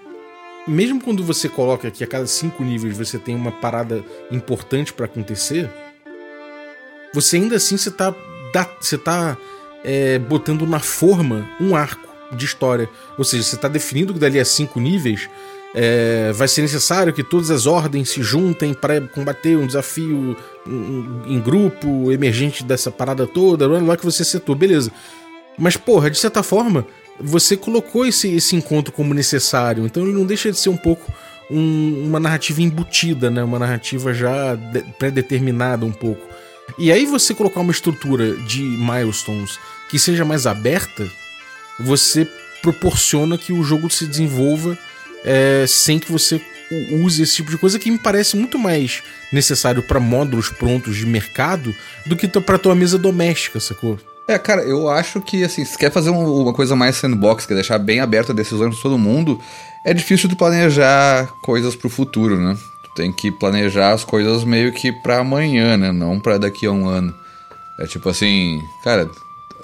[0.67, 5.07] mesmo quando você coloca que a cada cinco níveis você tem uma parada importante para
[5.07, 5.71] acontecer,
[7.13, 8.15] você ainda assim você tá,
[8.81, 9.37] você tá
[9.85, 12.89] é, botando na forma um arco de história.
[13.19, 15.29] Ou seja, você está definindo que dali a cinco níveis
[15.75, 20.37] é, vai ser necessário que todas as ordens se juntem para combater um desafio
[21.27, 24.91] em grupo emergente dessa parada toda, lá que você setou, beleza.
[25.59, 26.87] Mas, porra, de certa forma,
[27.21, 31.13] você colocou esse, esse encontro como necessário, então ele não deixa de ser um pouco
[31.51, 33.43] um, uma narrativa embutida, né?
[33.43, 36.27] Uma narrativa já de, pré-determinada um pouco.
[36.79, 41.07] E aí você colocar uma estrutura de milestones que seja mais aberta,
[41.79, 42.27] você
[42.63, 44.77] proporciona que o jogo se desenvolva
[45.25, 46.41] é, sem que você
[47.03, 51.07] use esse tipo de coisa que me parece muito mais necessário para módulos prontos de
[51.07, 51.75] mercado
[52.07, 53.99] do que para tua mesa doméstica, sacou?
[54.27, 57.79] É, cara, eu acho que, assim, se quer fazer uma coisa mais sandbox, quer deixar
[57.79, 59.39] bem aberta a decisões para todo mundo,
[59.85, 62.57] é difícil de planejar coisas pro futuro, né?
[62.85, 65.93] Tu tem que planejar as coisas meio que pra amanhã, né?
[65.93, 67.15] Não pra daqui a um ano.
[67.79, 69.11] É tipo assim, cara,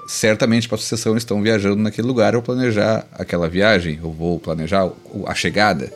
[0.07, 4.91] certamente pra sucessão estão viajando naquele lugar, eu planejar aquela viagem, eu vou planejar
[5.27, 5.91] a chegada.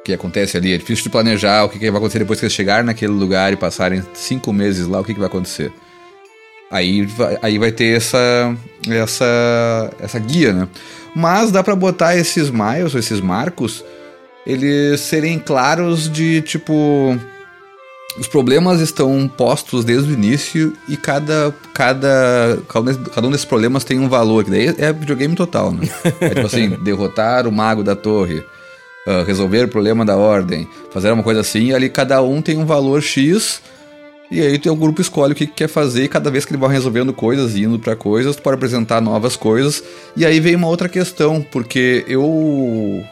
[0.00, 2.54] O que acontece ali, é difícil de planejar o que, vai acontecer depois que eles
[2.54, 5.72] chegarem naquele lugar e passarem cinco meses lá, o que, que vai acontecer.
[6.74, 8.52] Aí vai, aí vai ter essa,
[8.88, 10.68] essa, essa guia, né?
[11.14, 13.84] Mas dá para botar esses miles, esses marcos,
[14.44, 17.16] eles serem claros de tipo.
[18.18, 24.00] Os problemas estão postos desde o início e cada, cada, cada um desses problemas tem
[24.00, 25.88] um valor, que daí é videogame total, né?
[26.20, 28.42] É tipo assim, derrotar o mago da torre.
[29.06, 32.56] uh, resolver o problema da ordem, fazer uma coisa assim, e ali cada um tem
[32.56, 33.60] um valor X,
[34.30, 36.60] e aí o grupo escolhe o que, que quer fazer, e cada vez que ele
[36.60, 39.82] vai resolvendo coisas e indo para coisas, tu pode apresentar novas coisas,
[40.16, 43.04] e aí vem uma outra questão, porque eu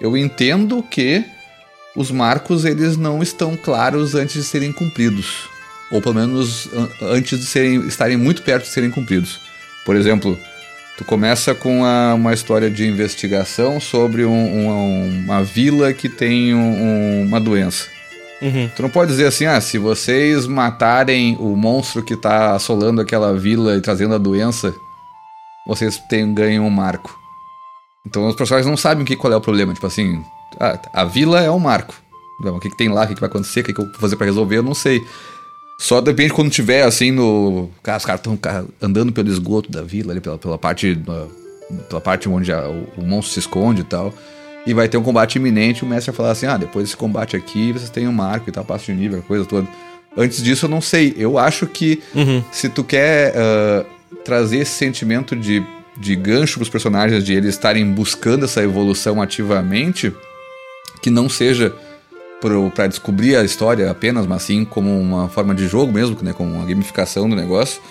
[0.00, 1.24] eu entendo que
[1.94, 5.48] os marcos eles não estão claros antes de serem cumpridos,
[5.90, 6.68] ou pelo menos
[7.02, 9.40] antes de serem, estarem muito perto de serem cumpridos.
[9.84, 10.38] Por exemplo,
[10.96, 14.74] tu começa com a, uma história de investigação sobre um, uma,
[15.34, 17.86] uma, vila que tem um, uma doença.
[18.42, 18.70] Uhum.
[18.74, 23.34] Tu não pode dizer assim, ah, se vocês matarem o monstro que está assolando aquela
[23.34, 24.74] vila e trazendo a doença,
[25.66, 27.18] vocês tem, ganham um marco.
[28.06, 29.74] Então os personagens não sabem que, qual é o problema.
[29.74, 30.22] Tipo assim,
[30.92, 31.94] a, vila é um marco.
[32.42, 34.00] O que, que tem lá, o que, que vai acontecer, o que, que eu vou
[34.00, 35.04] fazer para resolver, eu não sei.
[35.78, 37.70] Só depende quando tiver assim no.
[37.82, 38.38] Cara, os caras estão
[38.80, 40.98] andando pelo esgoto da vila, ali, pela, pela parte.
[41.88, 44.12] Pela parte onde a, o, o, monstro se esconde e tal.
[44.66, 47.36] E vai ter um combate iminente, o mestre vai falar assim: ah, depois desse combate
[47.36, 49.66] aqui, vocês têm um marco e tal, passo de nível, coisa toda.
[50.16, 51.14] Antes disso, eu não sei.
[51.16, 52.42] Eu acho que uhum.
[52.50, 53.86] se tu quer uh,
[54.24, 55.64] trazer esse sentimento de
[56.00, 60.12] de gancho para os personagens de eles estarem buscando essa evolução ativamente,
[61.02, 61.74] que não seja
[62.72, 66.54] para descobrir a história apenas, mas sim como uma forma de jogo mesmo, né, como
[66.54, 67.82] uma gamificação do negócio.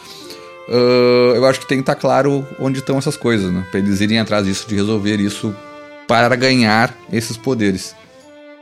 [0.68, 3.80] Uh, eu acho que tem que estar tá claro onde estão essas coisas, né, para
[3.80, 5.56] eles irem atrás disso, de resolver isso
[6.10, 7.96] para ganhar esses poderes.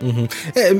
[0.01, 0.27] Uhum.
[0.53, 0.73] É,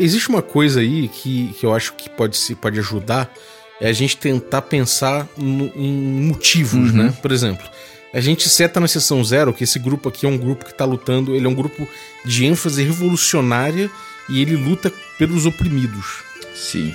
[0.00, 3.30] existe uma coisa aí que, que eu acho que pode, se, pode ajudar,
[3.78, 6.96] é a gente tentar pensar no, em motivos, uhum.
[6.96, 7.14] né?
[7.20, 7.68] Por exemplo,
[8.10, 10.86] a gente seta na sessão zero que esse grupo aqui é um grupo que está
[10.86, 11.86] lutando, ele é um grupo
[12.24, 13.90] de ênfase revolucionária
[14.26, 16.22] e ele luta pelos oprimidos.
[16.54, 16.94] Sim.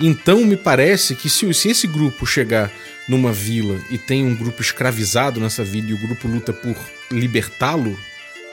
[0.00, 2.72] Então me parece que se, se esse grupo chegar
[3.06, 6.74] numa vila e tem um grupo escravizado nessa vila e o grupo luta por
[7.10, 7.94] libertá-lo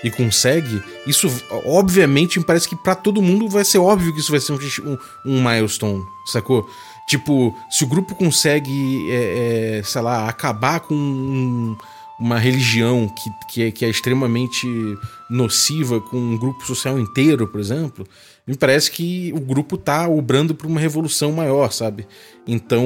[0.03, 1.29] e consegue, isso
[1.65, 4.97] obviamente me parece que para todo mundo vai ser óbvio que isso vai ser um,
[5.25, 6.67] um, milestone, sacou?
[7.07, 11.77] Tipo, se o grupo consegue, é, é, sei lá, acabar com um,
[12.19, 14.67] uma religião que, que é, que, é, extremamente
[15.29, 18.07] nociva com um grupo social inteiro, por exemplo,
[18.45, 22.07] me parece que o grupo tá obrando para uma revolução maior, sabe?
[22.47, 22.85] Então,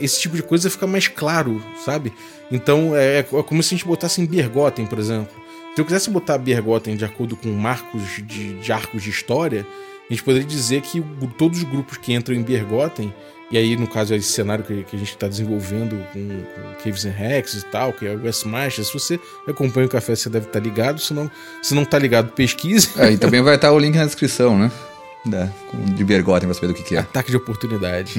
[0.00, 2.12] esse tipo de coisa fica mais claro, sabe?
[2.50, 5.47] Então, é, é como se a gente botasse em Bergotten, por exemplo.
[5.78, 9.64] Se eu quisesse botar Bergotten de acordo com marcos de, de arcos de história,
[10.10, 11.00] a gente poderia dizer que
[11.38, 13.14] todos os grupos que entram em Bergotten
[13.48, 16.82] e aí, no caso, é esse cenário que, que a gente está desenvolvendo com, com,
[16.82, 18.84] Caves and Rex e tal, que é o Westmaster.
[18.84, 21.00] Se você acompanha o café, você deve estar tá ligado.
[21.00, 21.30] Se não,
[21.62, 22.90] se não tá ligado, pesquise.
[22.96, 24.72] É, e também vai estar o link na descrição, né?
[25.24, 25.48] Da,
[25.94, 26.98] de Bergotten pra saber do que, que é.
[26.98, 28.14] Ataque de oportunidade.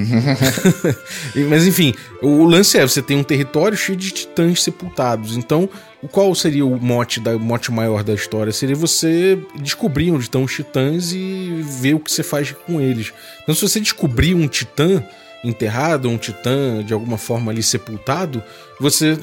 [1.49, 5.35] Mas enfim, o lance é: você tem um território cheio de titãs sepultados.
[5.35, 5.69] Então,
[6.07, 8.53] qual seria o mote, da, mote maior da história?
[8.53, 13.11] Seria você descobrir onde estão os titãs e ver o que você faz com eles.
[13.43, 15.03] Então, se você descobrir um titã
[15.43, 18.41] enterrado, um titã de alguma forma ali sepultado,
[18.79, 19.17] você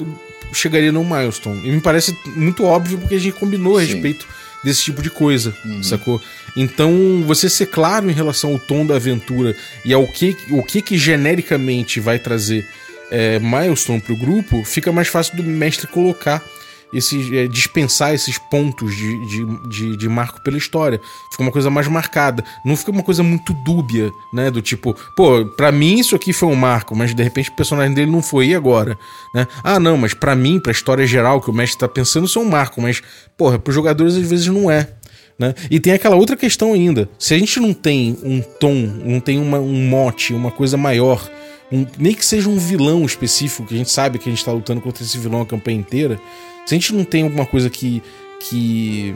[0.53, 1.67] chegaria num milestone.
[1.67, 3.93] E me parece muito óbvio porque a gente combinou a Sim.
[3.93, 4.27] respeito
[4.63, 5.81] desse tipo de coisa, uhum.
[5.81, 6.21] sacou?
[6.55, 10.81] Então, você ser claro em relação ao tom da aventura e ao que, o que,
[10.81, 12.67] que genericamente vai trazer
[13.09, 16.43] é, milestone pro grupo, fica mais fácil do mestre colocar
[16.93, 20.99] esses, é, dispensar esses pontos de, de, de, de, marco pela história.
[21.31, 22.43] Fica uma coisa mais marcada.
[22.63, 24.49] Não fica uma coisa muito dúbia, né?
[24.49, 27.93] Do tipo, pô, pra mim isso aqui foi um marco, mas de repente o personagem
[27.93, 28.97] dele não foi, e agora?
[29.33, 29.47] Né?
[29.63, 32.41] Ah, não, mas para mim, pra história geral que o mestre tá pensando, isso é
[32.41, 33.01] um marco, mas,
[33.37, 34.89] porra, pros jogadores às vezes não é.
[35.37, 35.53] Né?
[35.69, 37.07] E tem aquela outra questão ainda.
[37.19, 41.29] Se a gente não tem um tom, não tem uma, um mote, uma coisa maior,
[41.71, 44.51] um, nem que seja um vilão específico, que a gente sabe que a gente tá
[44.51, 46.19] lutando contra esse vilão a campanha inteira,
[46.67, 48.03] se a gente não tem alguma coisa que,
[48.41, 49.15] que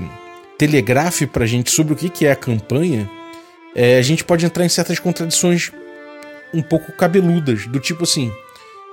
[0.57, 3.09] telegrafe pra gente sobre o que, que é a campanha,
[3.75, 5.69] é, a gente pode entrar em certas contradições
[6.53, 8.31] um pouco cabeludas, do tipo assim.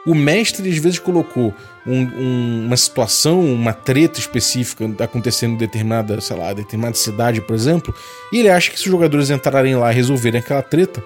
[0.04, 1.54] O mestre às vezes colocou
[1.86, 7.54] um, um, uma situação, uma treta específica acontecendo em determinada, sei lá, determinada cidade, por
[7.54, 7.94] exemplo,
[8.32, 11.00] e ele acha que se os jogadores entrarem lá e resolverem aquela treta,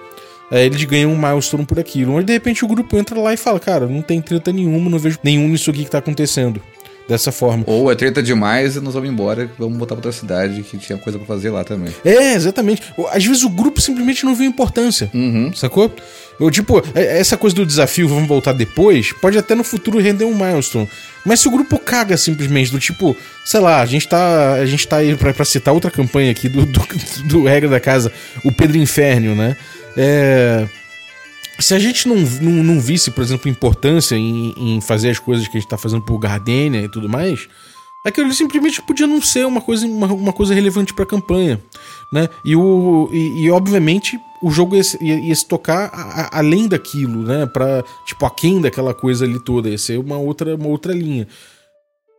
[0.49, 2.13] é, eles ganham um milestone por aquilo.
[2.13, 4.97] Mas de repente o grupo entra lá e fala: Cara, não tem treta nenhuma, não
[4.97, 6.59] vejo nenhum nisso aqui que tá acontecendo
[7.07, 7.63] dessa forma.
[7.67, 10.97] Ou é treta demais e nós vamos embora, vamos voltar pra outra cidade que tinha
[10.97, 11.93] coisa para fazer lá também.
[12.03, 12.81] É, exatamente.
[13.11, 15.51] Às vezes o grupo simplesmente não viu importância, uhum.
[15.53, 15.93] sacou?
[16.39, 20.25] Ou, tipo, é, essa coisa do desafio, vamos voltar depois, pode até no futuro render
[20.25, 20.89] um milestone.
[21.25, 24.87] Mas se o grupo caga simplesmente, do tipo, sei lá, a gente tá, a gente
[24.87, 26.81] tá aí pra, pra citar outra campanha aqui do, do,
[27.25, 28.11] do Regra da Casa,
[28.43, 29.55] o Pedro Inferno, né?
[29.95, 30.67] É
[31.63, 35.47] se a gente não, não, não, visse, por exemplo, importância em, em fazer as coisas
[35.47, 37.47] que a gente está fazendo por Gardenia e tudo mais,
[38.05, 41.61] Aquilo simplesmente podia não ser uma coisa, uma, uma coisa relevante para a campanha,
[42.11, 42.27] né?
[42.43, 46.67] E, o, e, e, obviamente o jogo ia, ia, ia se tocar a, a, além
[46.67, 47.45] daquilo, né?
[47.45, 51.29] Para tipo aquém daquela coisa ali toda, ia ser uma outra, uma outra linha.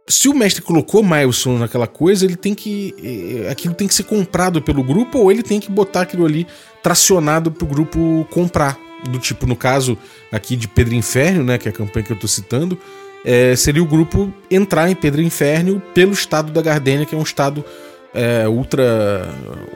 [0.09, 2.95] Se o mestre colocou Milestone naquela coisa, ele tem que.
[3.03, 6.47] Eh, aquilo tem que ser comprado pelo grupo ou ele tem que botar aquilo ali
[6.83, 8.79] tracionado pro grupo comprar.
[9.11, 9.99] Do tipo, no caso
[10.33, 11.59] aqui de Pedro Inferno, né?
[11.59, 12.79] Que é a campanha que eu tô citando
[13.25, 17.23] é, seria o grupo entrar em Pedro Inferno pelo estado da Gardênia, que é um
[17.23, 17.65] estado
[18.13, 19.27] é, ultra,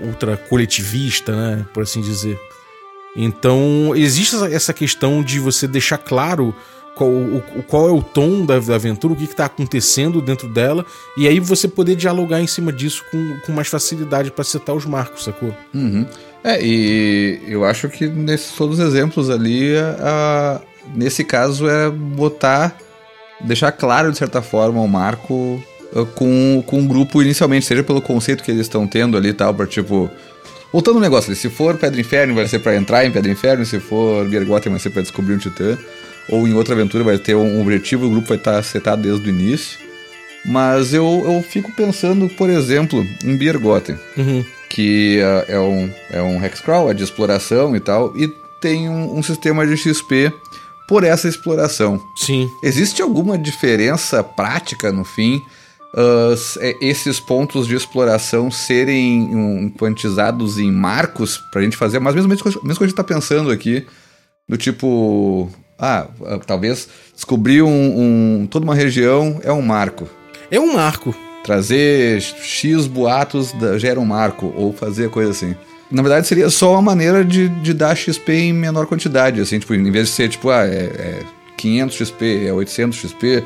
[0.04, 2.38] ultra coletivista, né, por assim dizer.
[3.16, 6.54] Então, existe essa questão de você deixar claro
[6.94, 10.84] qual, o, qual é o tom da, da aventura, o que está acontecendo dentro dela,
[11.16, 14.84] e aí você poder dialogar em cima disso com, com mais facilidade para citar os
[14.84, 15.54] marcos, sacou?
[15.72, 16.06] Uhum.
[16.48, 20.58] É, e eu acho que nesses todos os exemplos ali, a,
[20.94, 22.74] nesse caso é botar
[23.40, 28.00] deixar claro, de certa forma, o marco uh, com, com o grupo inicialmente, seja pelo
[28.00, 30.10] conceito que eles estão tendo ali e tal, para tipo.
[30.72, 33.78] Voltando ao negócio, se for Pedra Inferno, vai ser para entrar em Pedra Inferno, se
[33.78, 35.76] for Gergotten, vai ser para descobrir um titã,
[36.30, 39.30] ou em outra aventura vai ter um objetivo, o grupo vai estar setado desde o
[39.30, 39.78] início.
[40.46, 44.44] Mas eu, eu fico pensando, por exemplo, em Biergotten, uhum.
[44.68, 48.28] Que uh, é um, é um hexcrawl, é de exploração e tal, e
[48.60, 50.32] tem um, um sistema de XP
[50.88, 52.02] por essa exploração.
[52.16, 52.50] Sim.
[52.62, 55.42] Existe alguma diferença prática no fim?
[55.94, 56.34] Uh,
[56.80, 62.78] esses pontos de exploração serem um, quantizados em marcos pra gente fazer, mas mesmo, mesmo
[62.78, 63.86] que a gente tá pensando aqui,
[64.48, 70.08] do tipo, ah, ah, talvez descobrir um, um, toda uma região é um marco.
[70.50, 71.14] É um marco.
[71.48, 75.54] Trazer X boatos da, gera um marco, ou fazer coisa assim.
[75.90, 79.72] Na verdade, seria só uma maneira de, de dar XP em menor quantidade, assim, tipo,
[79.72, 81.22] em vez de ser, tipo, ah, é, é
[81.56, 83.44] 500 XP, é 800 XP,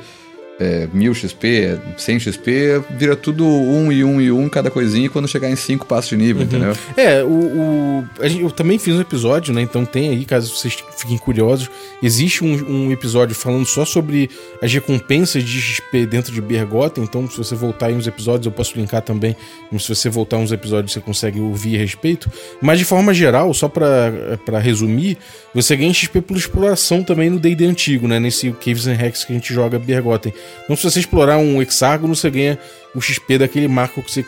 [0.60, 5.08] é, 1000 XP, 100 XP, vira tudo um e um e um cada coisinha e
[5.08, 6.48] quando chegar em 5 passa de nível, uhum.
[6.48, 6.76] entendeu?
[6.96, 9.62] É, o, o gente, eu também fiz um episódio, né?
[9.62, 11.70] Então tem aí, caso vocês fiquem curiosos,
[12.02, 17.04] existe um, um, episódio falando só sobre as recompensas de XP dentro de Bergotten.
[17.04, 19.34] Então, se você voltar em uns episódios, eu posso linkar também.
[19.78, 22.30] Se você voltar uns episódios, você consegue ouvir a respeito.
[22.60, 25.18] Mas de forma geral, só para resumir,
[25.54, 28.20] você ganha XP por exploração também no D&D antigo, né?
[28.20, 30.32] Nesse Caves and Hacks que a gente joga Bergotten.
[30.64, 32.58] Então, se você explorar um hexágono, você ganha
[32.94, 34.24] o XP daquele marco que você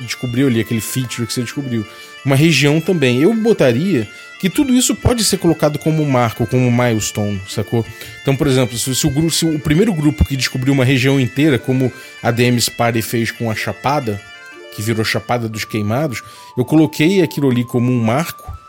[0.00, 1.86] descobriu ali, aquele feature que você descobriu.
[2.24, 3.22] Uma região também.
[3.22, 4.08] Eu botaria
[4.40, 7.84] que tudo isso pode ser colocado como marco, como milestone, sacou?
[8.22, 11.58] Então, por exemplo, se, se, o, se o primeiro grupo que descobriu uma região inteira,
[11.58, 11.92] como
[12.22, 14.20] a DM Party fez com a Chapada,
[14.74, 16.22] que virou Chapada dos Queimados,
[16.56, 18.59] eu coloquei aquilo ali como um marco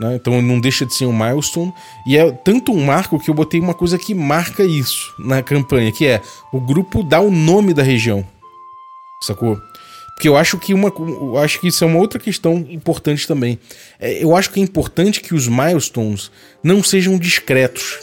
[0.00, 0.16] né?
[0.16, 1.72] Então não deixa de ser um milestone.
[2.06, 5.92] E é tanto um marco que eu botei uma coisa que marca isso na campanha,
[5.92, 8.26] que é o grupo dá o nome da região.
[9.22, 9.60] Sacou?
[10.14, 10.92] Porque eu acho que uma.
[11.42, 13.58] Acho que isso é uma outra questão importante também.
[13.98, 16.30] É, eu acho que é importante que os milestones
[16.62, 17.98] não sejam discretos.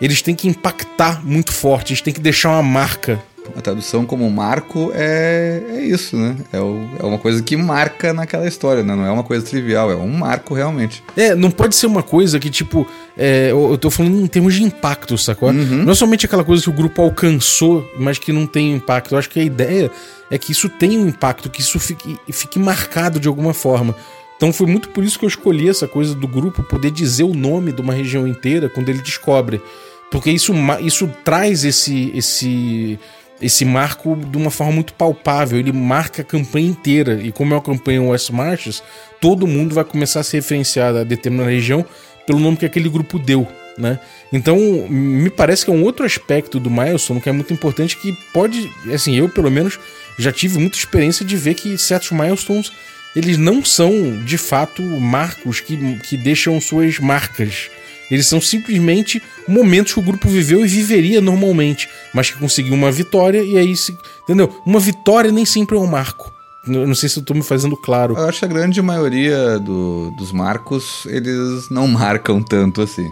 [0.00, 3.22] Eles têm que impactar muito forte, eles têm que deixar uma marca
[3.54, 6.36] a tradução como marco é, é isso, né?
[6.52, 8.94] É, o, é uma coisa que marca naquela história, né?
[8.94, 11.02] Não é uma coisa trivial, é um marco realmente.
[11.16, 14.62] É, não pode ser uma coisa que, tipo, é, eu tô falando em termos de
[14.62, 15.50] impacto, sacou?
[15.50, 15.84] Uhum.
[15.84, 19.14] Não é somente aquela coisa que o grupo alcançou, mas que não tem impacto.
[19.14, 19.90] Eu acho que a ideia
[20.30, 23.94] é que isso tenha um impacto, que isso fique, fique marcado de alguma forma.
[24.36, 27.34] Então foi muito por isso que eu escolhi essa coisa do grupo poder dizer o
[27.34, 29.62] nome de uma região inteira quando ele descobre.
[30.10, 32.98] Porque isso, isso traz esse, esse
[33.40, 35.58] esse marco de uma forma muito palpável.
[35.58, 37.20] Ele marca a campanha inteira.
[37.22, 38.82] E como é uma campanha West Marches,
[39.20, 41.84] todo mundo vai começar a se referenciar a determinada região
[42.26, 43.46] pelo nome que aquele grupo deu.
[43.78, 43.98] Né?
[44.32, 44.56] Então,
[44.88, 48.70] me parece que é um outro aspecto do Milestone que é muito importante que pode,
[48.92, 49.78] assim, eu pelo menos
[50.18, 52.72] já tive muita experiência de ver que certos milestones
[53.14, 57.70] eles não são de fato marcos que, que deixam suas marcas
[58.10, 62.90] eles são simplesmente momentos que o grupo viveu e viveria normalmente, mas que conseguiu uma
[62.90, 63.96] vitória e aí se.
[64.24, 64.62] Entendeu?
[64.64, 66.32] Uma vitória nem sempre é um marco.
[66.66, 68.16] Eu não sei se eu tô me fazendo claro.
[68.16, 73.08] Eu acho que a grande maioria do, dos marcos, eles não marcam tanto assim.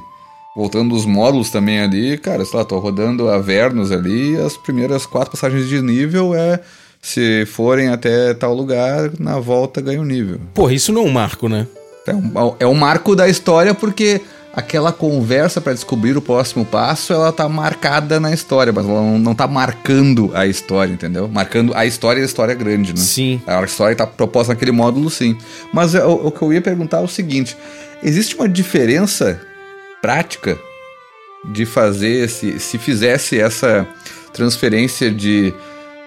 [0.56, 5.32] Voltando dos módulos também ali, cara, sei lá, tô rodando Avernus ali, as primeiras quatro
[5.32, 6.60] passagens de nível é.
[7.02, 10.40] Se forem até tal lugar, na volta ganha um nível.
[10.54, 11.66] Porra, isso não é um marco, né?
[12.06, 14.22] É um, é um marco da história porque
[14.54, 19.18] aquela conversa para descobrir o próximo passo, ela tá marcada na história, mas ela não,
[19.18, 21.28] não tá marcando a história, entendeu?
[21.28, 23.00] Marcando a história e a história grande, né?
[23.00, 23.42] Sim.
[23.46, 25.36] A história tá proposta naquele módulo, sim.
[25.72, 27.56] Mas é, o, o que eu ia perguntar é o seguinte:
[28.02, 29.40] existe uma diferença
[30.00, 30.56] prática
[31.44, 33.86] de fazer se, se fizesse essa
[34.32, 35.52] transferência de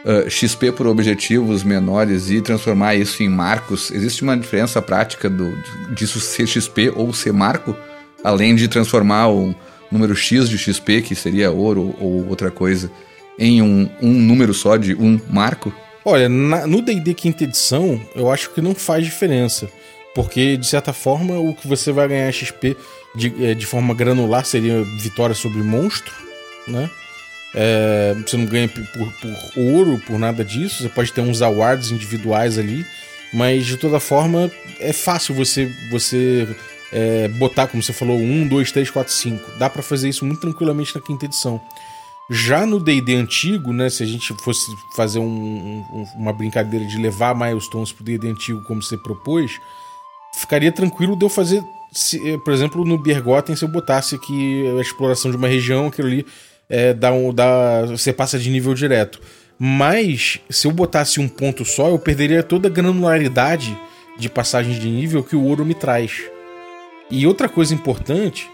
[0.05, 5.53] uh, XP por objetivos menores e transformar isso em marcos, existe uma diferença prática do,
[5.93, 7.76] disso ser XP ou ser marco?
[8.24, 9.55] Além de transformar o
[9.91, 12.91] número X de XP, que seria ouro ou outra coisa,
[13.38, 15.74] em um, um número só de um marco?
[16.03, 19.70] Olha, na, no D&D quinta edição, eu acho que não faz diferença.
[20.15, 22.76] Porque, de certa forma, o que você vai ganhar XP
[23.15, 26.13] de, é, de forma granular seria vitória sobre monstro,
[26.68, 26.89] né?
[27.53, 30.82] É, você não ganha por, por, ouro, por nada disso.
[30.82, 32.86] Você pode ter uns awards individuais ali.
[33.34, 34.49] Mas, de toda forma,
[34.80, 36.47] é fácil você, você
[36.91, 39.51] é, botar, como você falou, 1, 2, 3, 4, 5.
[39.57, 41.61] Dá para fazer isso muito tranquilamente na quinta edição.
[42.29, 46.97] Já no D&D antigo, né, se a gente fosse fazer um, um, uma brincadeira de
[46.97, 49.51] levar milestones pro D&D antigo como você propôs,
[50.35, 54.65] ficaria tranquilo de eu fazer, se, eh, por exemplo, no Bergotten, se eu botasse aqui
[54.77, 56.25] a exploração de uma região, aquilo ali
[56.69, 59.21] é, dá um, dá, você passa de nível direto.
[59.57, 63.77] Mas, se eu botasse um ponto só, eu perderia toda a granularidade
[64.17, 66.21] de passagem de nível que o ouro me traz.
[67.10, 68.49] E outra coisa importante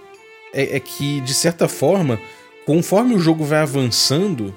[0.54, 2.20] é, é que, de certa forma,
[2.66, 4.54] conforme o jogo vai avançando,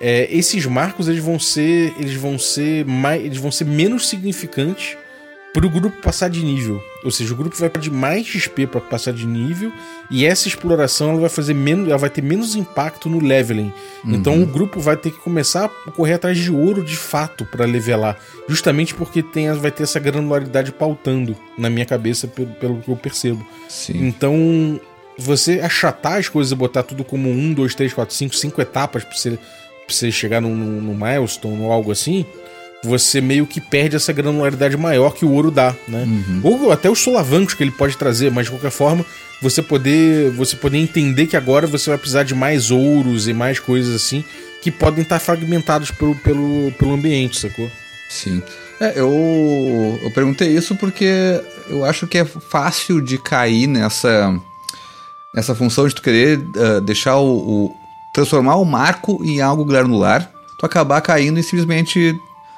[0.00, 4.96] é, esses marcos eles vão ser eles vão ser mais eles vão ser menos significantes
[5.54, 6.82] para o grupo passar de nível.
[7.04, 9.72] Ou seja, o grupo vai pedir mais XP para passar de nível
[10.10, 13.72] e essa exploração ela vai fazer menos, ela vai ter menos impacto no leveling.
[14.04, 14.14] Uhum.
[14.14, 17.64] Então o grupo vai ter que começar a correr atrás de ouro de fato para
[17.64, 18.16] levelar,
[18.48, 22.96] justamente porque tem, vai ter essa granularidade pautando na minha cabeça pelo, pelo que eu
[22.96, 23.44] percebo.
[23.68, 24.06] Sim.
[24.06, 24.80] Então
[25.18, 29.04] você achatar as coisas e botar tudo como um, dois, três, quatro, cinco, cinco etapas
[29.04, 29.40] para você, pra
[29.88, 32.24] você chegar no milestone ou algo assim
[32.82, 36.02] você meio que perde essa granularidade maior que o ouro dá, né?
[36.02, 36.40] Uhum.
[36.42, 39.06] Ou até os solavancos que ele pode trazer, mas de qualquer forma,
[39.40, 43.60] você poder, você poder entender que agora você vai precisar de mais ouros e mais
[43.60, 44.24] coisas assim
[44.62, 47.70] que podem estar fragmentados pelo, pelo, pelo ambiente, sacou?
[48.08, 48.42] Sim.
[48.80, 54.34] É, eu, eu perguntei isso porque eu acho que é fácil de cair nessa,
[55.34, 57.76] nessa função de tu querer uh, deixar o, o.
[58.12, 62.14] transformar o marco em algo granular, tu acabar caindo e simplesmente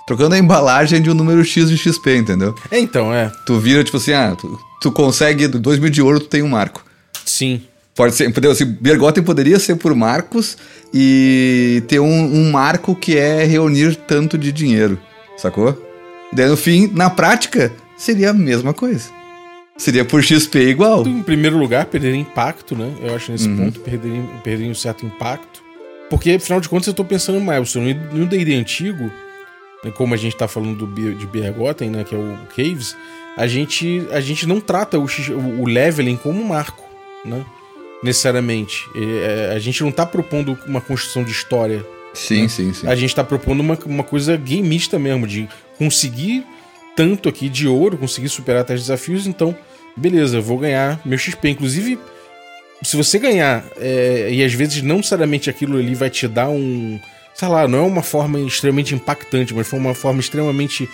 [0.07, 2.55] trocando a embalagem de um número X de XP, entendeu?
[2.71, 3.31] É, então, é.
[3.47, 6.49] Tu vira, tipo assim, ah, tu, tu consegue 2 mil de ouro, tu tem um
[6.49, 6.85] marco.
[7.25, 7.63] Sim.
[7.95, 8.55] Pode ser, entendeu?
[8.55, 10.59] Se Bergotten poderia ser por marcos
[10.93, 14.99] e ter um, um, marco que é reunir tanto de dinheiro,
[15.37, 15.81] sacou?
[16.33, 19.05] E daí no fim, na prática, seria a mesma coisa.
[19.77, 21.07] Seria por XP igual.
[21.07, 22.93] Em primeiro lugar, perderia impacto, né?
[23.01, 23.57] Eu acho nesse uhum.
[23.57, 25.63] ponto perderia, perderia um certo impacto.
[26.11, 27.95] Porque, afinal de contas, eu tô pensando em milestone.
[28.13, 29.11] No D&D antigo,
[29.91, 32.97] como a gente está falando do, de Bergotten, né, que é o Caves,
[33.37, 35.07] a gente, a gente não trata o,
[35.61, 36.85] o leveling como um marco,
[37.25, 37.45] né?
[38.03, 38.89] Necessariamente.
[38.95, 41.85] É, a gente não está propondo uma construção de história.
[42.13, 42.49] Sim, né?
[42.49, 42.87] sim, sim.
[42.87, 46.47] A gente está propondo uma, uma coisa gameista mesmo, de conseguir
[46.95, 49.57] tanto aqui de ouro, conseguir superar tais desafios, então,
[49.97, 51.49] beleza, vou ganhar meu XP.
[51.49, 51.99] Inclusive,
[52.83, 57.01] se você ganhar, é, e às vezes não necessariamente aquilo ali vai te dar um
[57.35, 60.89] sei lá, não é uma forma extremamente impactante, mas foi uma forma extremamente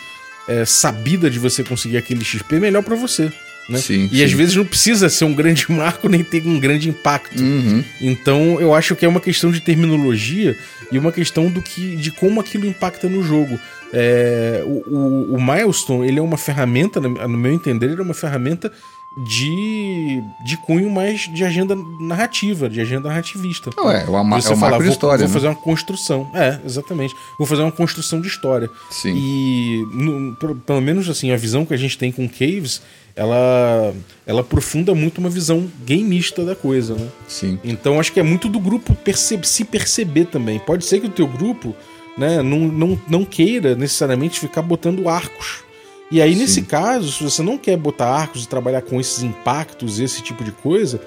[0.48, 3.30] é, sabida de você conseguir aquele XP melhor para você.
[3.68, 3.78] Né?
[3.78, 4.24] Sim, e sim.
[4.24, 7.40] às vezes não precisa ser um grande marco nem ter um grande impacto.
[7.40, 7.84] Uhum.
[8.00, 10.56] Então eu acho que é uma questão de terminologia
[10.90, 13.60] e uma questão do que, de como aquilo impacta no jogo.
[13.92, 18.14] É, o, o, o milestone ele é uma ferramenta, no meu entender, ele é uma
[18.14, 18.70] ferramenta
[19.16, 23.70] de, de cunho mais de agenda narrativa, de agenda narrativista.
[23.76, 25.34] Não, é, uma, Você é fala, vou, história, vou né?
[25.34, 26.30] fazer uma construção.
[26.32, 27.14] É, exatamente.
[27.36, 28.70] Vou fazer uma construção de história.
[28.90, 29.14] Sim.
[29.16, 32.82] E, no, pelo menos assim, a visão que a gente tem com Caves,
[33.16, 33.92] ela,
[34.24, 37.08] ela aprofunda muito uma visão gameista da coisa, né?
[37.26, 37.58] Sim.
[37.64, 40.60] Então acho que é muito do grupo percebe, se perceber também.
[40.60, 41.74] Pode ser que o teu grupo
[42.20, 45.64] né, não, não, não queira necessariamente ficar botando arcos
[46.10, 46.40] e aí, Sim.
[46.40, 50.42] nesse caso, se você não quer botar arcos e trabalhar com esses impactos, esse tipo
[50.42, 51.00] de coisa,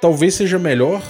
[0.00, 1.00] talvez seja melhor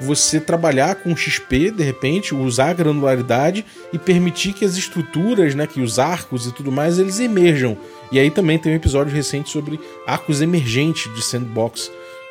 [0.00, 3.62] você trabalhar com XP, de repente, usar a granularidade
[3.92, 7.76] e permitir que as estruturas, né, que os arcos e tudo mais, eles emerjam.
[8.10, 11.90] E aí também tem um episódio recente sobre arcos emergentes de sandbox,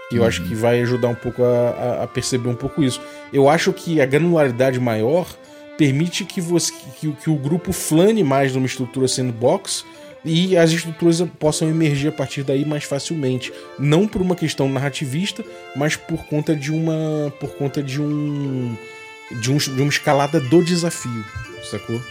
[0.10, 0.48] que eu acho uhum.
[0.48, 3.00] que vai ajudar um pouco a, a, perceber um pouco isso.
[3.32, 5.28] Eu acho que a granularidade maior
[5.84, 9.84] permite que, você, que, que o grupo flane mais numa estrutura sandbox
[10.24, 15.44] e as estruturas possam emergir a partir daí mais facilmente, não por uma questão narrativista,
[15.76, 18.78] mas por conta de uma por conta de um
[19.42, 21.26] de, um, de uma escalada do desafio,
[21.70, 22.02] sacou?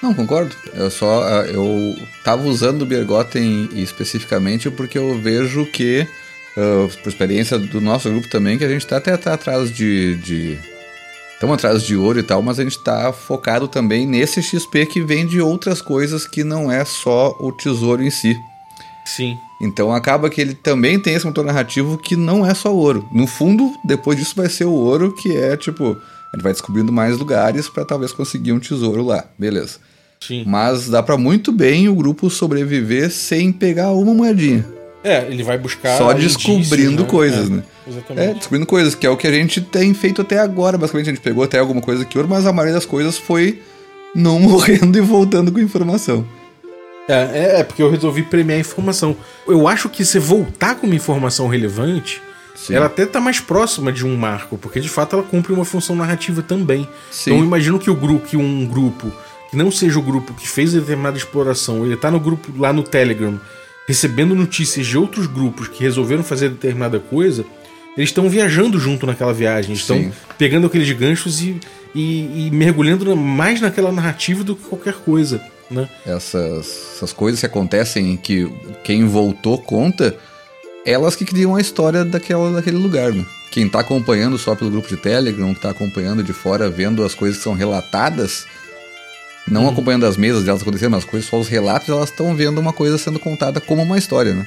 [0.00, 0.54] Não, concordo.
[0.72, 6.06] Eu só eu tava usando o Bergotten especificamente porque eu vejo que
[6.56, 10.14] uh, por experiência do nosso grupo também que a gente tá até tá atrás de,
[10.18, 10.71] de
[11.42, 15.00] estamos atrás de ouro e tal, mas a gente está focado também nesse XP que
[15.00, 18.38] vem de outras coisas que não é só o tesouro em si.
[19.04, 19.36] Sim.
[19.60, 23.08] Então acaba que ele também tem esse motor narrativo que não é só ouro.
[23.10, 25.96] No fundo, depois disso vai ser o ouro que é tipo,
[26.32, 29.78] a gente vai descobrindo mais lugares para talvez conseguir um tesouro lá, beleza.
[30.20, 30.44] Sim.
[30.46, 34.64] Mas dá para muito bem o grupo sobreviver sem pegar uma moedinha.
[35.02, 35.98] É, ele vai buscar.
[35.98, 37.08] Só descobrindo né?
[37.08, 37.64] coisas, É, né?
[37.86, 38.30] Exatamente.
[38.30, 40.78] É, descobrindo coisas, que é o que a gente tem feito até agora.
[40.78, 43.60] Basicamente, a gente pegou até alguma coisa que ouro, mas a maioria das coisas foi
[44.14, 46.26] não morrendo e voltando com informação.
[47.08, 49.16] É, é, é porque eu resolvi premiar a informação.
[49.46, 52.22] Eu acho que você voltar com uma informação relevante,
[52.54, 52.74] Sim.
[52.74, 55.96] ela até tá mais próxima de um marco, porque de fato ela cumpre uma função
[55.96, 56.88] narrativa também.
[57.10, 57.30] Sim.
[57.30, 59.10] Então eu imagino que o grupo, que um grupo
[59.50, 62.82] que não seja o grupo que fez determinada exploração, ele tá no grupo lá no
[62.82, 63.38] Telegram,
[63.86, 67.44] recebendo notícias de outros grupos que resolveram fazer determinada coisa,
[67.96, 71.58] eles estão viajando junto naquela viagem, estão pegando aqueles ganchos e,
[71.94, 75.88] e, e mergulhando mais naquela narrativa do que qualquer coisa, né?
[76.06, 78.50] Essas, essas coisas que acontecem que
[78.82, 80.16] quem voltou conta,
[80.86, 83.24] elas que criam a história daquela, daquele lugar, né?
[83.50, 87.14] Quem tá acompanhando só pelo grupo de Telegram, que tá acompanhando de fora, vendo as
[87.14, 88.46] coisas que são relatadas,
[89.46, 92.58] não acompanhando as mesas delas acontecendo, mas as coisas, só os relatos, elas estão vendo
[92.58, 94.46] uma coisa sendo contada como uma história, né?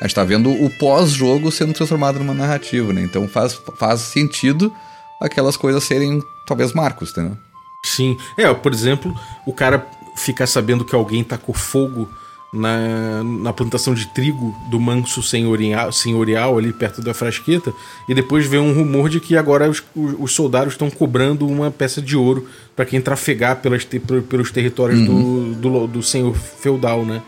[0.00, 3.02] A gente tá vendo o pós-jogo sendo transformado numa narrativa, né?
[3.02, 4.72] Então faz, faz sentido
[5.20, 7.36] aquelas coisas serem, talvez, marcos, entendeu?
[7.84, 8.16] Sim.
[8.36, 9.14] É, por exemplo,
[9.46, 9.86] o cara
[10.16, 12.08] ficar sabendo que alguém tacou fogo
[12.52, 17.72] na, na plantação de trigo do manso senhorial, senhorial ali perto da frasqueta
[18.08, 21.70] e depois vê um rumor de que agora os, os- os soldados estão cobrando uma
[21.70, 23.84] peça de ouro para quem trafegar pelas
[24.28, 27.22] pelos territórios do, do, do senhor feudal, né?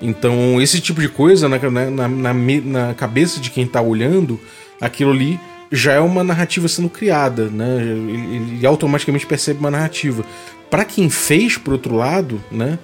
[0.00, 4.40] Então, esse tipo de coisa na, na, na, na cabeça de quem tá olhando,
[4.80, 5.40] aquilo ali
[5.70, 7.78] já é uma narrativa sendo criada, né?
[7.80, 10.24] Ele, ele automaticamente percebe uma narrativa.
[10.70, 12.78] Para quem fez, por outro lado, né?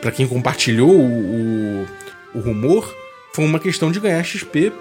[0.00, 1.84] Para quem compartilhou o,
[2.34, 2.94] o, o rumor,
[3.32, 4.72] foi uma questão de ganhar XP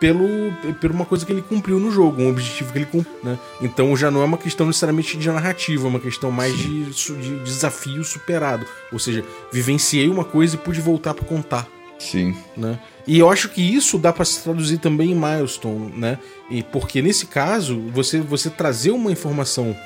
[0.00, 3.38] pelo, por uma coisa que ele cumpriu no jogo, um objetivo que ele cumpriu, né?
[3.60, 7.44] Então já não é uma questão necessariamente de narrativa, é uma questão mais de, de
[7.44, 8.66] desafio superado.
[8.92, 11.68] Ou seja, vivenciei uma coisa e pude voltar para contar
[11.98, 12.36] Sim.
[12.56, 12.78] né?
[13.06, 16.18] E eu acho que isso dá para se traduzir também em milestone, né?
[16.50, 19.76] E porque nesse caso, você você trazer uma informação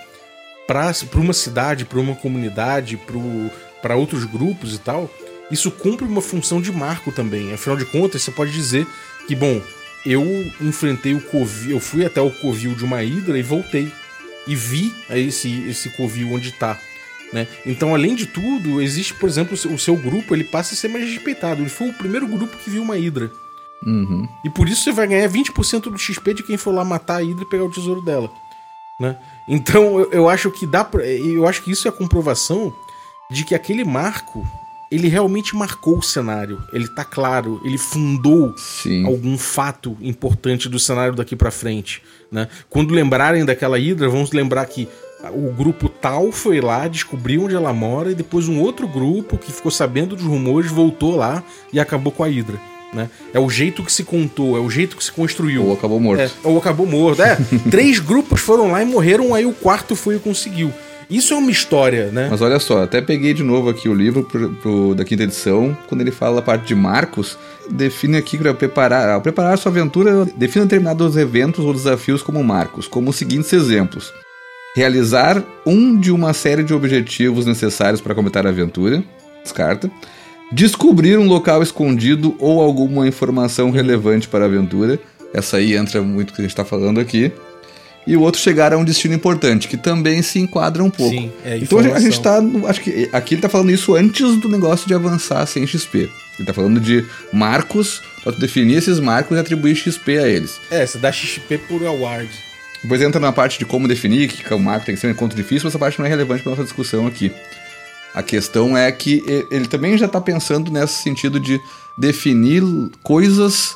[0.66, 3.00] para uma cidade, para uma comunidade,
[3.80, 5.10] para outros grupos e tal,
[5.50, 7.52] isso cumpre uma função de marco também.
[7.52, 8.86] Afinal de contas, você pode dizer
[9.26, 9.60] que, bom,
[10.06, 13.92] eu enfrentei o covil, eu fui até o covil de uma hidra e voltei
[14.46, 16.78] e vi esse esse covil onde tá.
[17.32, 17.46] Né?
[17.66, 20.76] Então, além de tudo, existe, por exemplo, o seu- o seu grupo ele passa a
[20.76, 21.60] ser mais respeitado.
[21.60, 23.30] Ele foi o primeiro grupo que viu uma Hidra.
[23.86, 24.26] Uhum.
[24.44, 27.22] E por isso você vai ganhar 20% do XP de quem for lá matar a
[27.22, 28.30] Hidra e pegar o tesouro dela.
[28.98, 29.14] Né?
[29.46, 32.74] Então, eu, eu acho que dá pra, Eu acho que isso é a comprovação
[33.30, 34.44] de que aquele marco
[34.90, 36.62] ele realmente marcou o cenário.
[36.72, 39.04] Ele tá claro, ele fundou Sim.
[39.04, 42.48] algum fato importante do cenário daqui pra frente, né?
[42.70, 44.88] Quando lembrarem daquela hidra, vamos lembrar que
[45.32, 49.52] o grupo tal foi lá, descobriu onde ela mora e depois um outro grupo que
[49.52, 52.58] ficou sabendo dos rumores voltou lá e acabou com a hidra,
[52.92, 53.10] né?
[53.34, 55.66] É o jeito que se contou, é o jeito que se construiu.
[55.66, 56.20] Ou acabou morto.
[56.20, 57.20] É, ou acabou morto.
[57.20, 57.36] É,
[57.70, 60.72] três grupos foram lá e morreram, aí o quarto foi e conseguiu.
[61.10, 62.28] Isso é uma história, né?
[62.30, 65.76] Mas olha só, até peguei de novo aqui o livro pro, pro- da quinta edição,
[65.88, 67.38] quando ele fala a parte de Marcos,
[67.70, 72.86] define aqui para preparar, ao preparar sua aventura, defina determinados eventos ou desafios como marcos,
[72.86, 74.12] como os seguintes exemplos:
[74.76, 79.02] realizar um de uma série de objetivos necessários para completar a aventura,
[79.42, 79.90] descarta.
[80.50, 84.98] Descobrir um local escondido ou alguma informação relevante para a aventura.
[85.34, 87.30] Essa aí entra muito que a gente está falando aqui.
[88.06, 91.14] E o outro chegar a um destino importante, que também se enquadra um pouco.
[91.14, 92.40] Sim, é então a gente- tá.
[92.40, 96.08] no- Acho que aqui ele tá falando isso antes do negócio de avançar sem XP.
[96.38, 100.58] Ele tá falando de marcos, pra tu definir esses marcos e atribuir XP a eles.
[100.70, 102.30] É, você dá XP por award.
[102.82, 105.36] Depois entra na parte de como definir, que o marco tem que ser um encontro
[105.36, 107.30] difícil, mas essa parte não é relevante para nossa discussão aqui.
[108.14, 111.60] A questão é que ele também já está pensando nesse sentido de
[111.98, 112.62] definir
[113.02, 113.74] coisas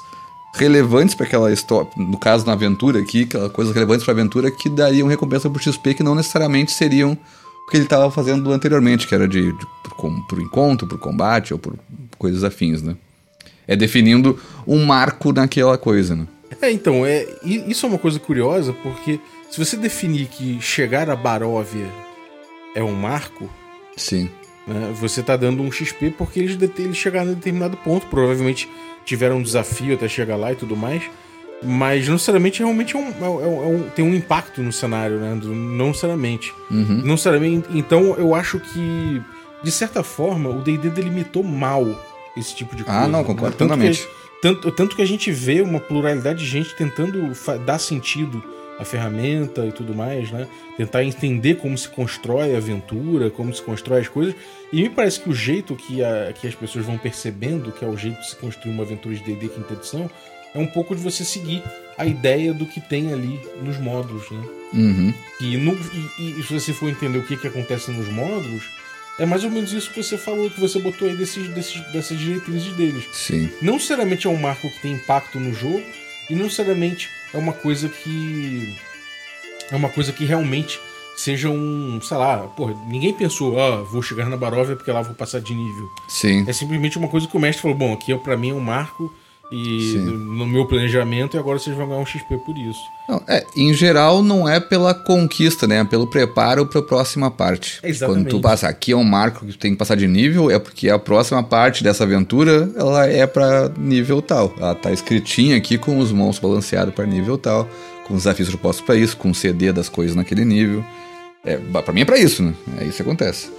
[0.55, 4.69] relevantes para aquela história, no caso na aventura aqui, coisas relevantes para a aventura que
[4.69, 7.17] dariam recompensa por XP que não necessariamente seriam
[7.67, 10.99] o que ele estava fazendo anteriormente, que era de, de por, com- por encontro, por
[10.99, 11.75] combate ou por
[12.19, 12.97] coisas afins, né?
[13.67, 16.27] É definindo um marco naquela coisa, né?
[16.61, 19.19] É, então, é, isso é uma coisa curiosa, porque
[19.51, 21.87] se você definir que chegar a Baróvia
[22.75, 23.49] é um marco,
[23.97, 24.29] Sim.
[24.67, 28.69] né, você tá dando um XP porque eles, eles chegaram a determinado ponto, provavelmente
[29.05, 31.03] tiveram um desafio até chegar lá e tudo mais.
[31.65, 35.39] Mas não necessariamente realmente é um, é, é um, tem um impacto no cenário, né?
[35.43, 36.53] Não necessariamente.
[36.71, 37.03] Uhum.
[37.05, 37.69] Não necessariamente.
[37.71, 39.23] Então eu acho que,
[39.63, 41.87] de certa forma, o DD delimitou mal
[42.37, 43.01] esse tipo de coisa.
[43.01, 43.59] Ah, não, concordo né?
[43.59, 44.03] tanto plenamente.
[44.03, 44.09] Que,
[44.43, 47.31] tanto, tanto que a gente vê uma pluralidade de gente tentando
[47.65, 48.43] dar sentido
[48.79, 50.47] à ferramenta e tudo mais, né?
[50.77, 54.35] Tentar entender como se constrói a aventura, como se constrói as coisas.
[54.73, 57.89] E me parece que o jeito que, a, que as pessoas vão percebendo que é
[57.89, 60.11] o jeito de se construir uma aventura de D&D quinta edição
[60.55, 61.63] é um pouco de você seguir
[61.97, 64.45] a ideia do que tem ali nos módulos, né?
[64.73, 65.15] Uhum.
[65.41, 65.73] E, no,
[66.19, 68.65] e, e, se você for entender o que, que acontece nos módulos,
[69.19, 72.19] é mais ou menos isso que você falou, que você botou aí desses, desses, dessas
[72.19, 73.05] diretrizes deles.
[73.13, 73.51] Sim.
[73.61, 75.83] Não necessariamente é um marco que tem impacto no jogo,
[76.31, 78.77] e não necessariamente é uma coisa que.
[79.71, 80.79] É uma coisa que realmente
[81.17, 82.01] seja um.
[82.03, 85.55] Sei lá, porra, ninguém pensou, oh, vou chegar na Baróvia porque lá vou passar de
[85.55, 85.89] nível.
[86.09, 86.45] Sim.
[86.47, 89.13] É simplesmente uma coisa que o mestre falou: bom, aqui para mim é um marco
[89.53, 89.99] e Sim.
[89.99, 92.81] no meu planejamento, e agora vocês vão ganhar um XP por isso.
[93.07, 95.81] Não, é, em geral, não é pela conquista, né?
[95.81, 97.79] É pelo preparo para a próxima parte.
[97.83, 98.25] Exatamente.
[98.25, 100.59] Quando tu passa, aqui é um marco que tu tem que passar de nível, é
[100.59, 104.55] porque a próxima parte dessa aventura, ela é para nível tal.
[104.59, 107.69] Ela tá escritinha aqui com os monstros balanceados para nível tal,
[108.07, 110.83] com os desafios propostos para isso, com o CD das coisas naquele nível.
[111.45, 112.55] É, para mim é para isso, né?
[112.81, 113.51] É isso que acontece.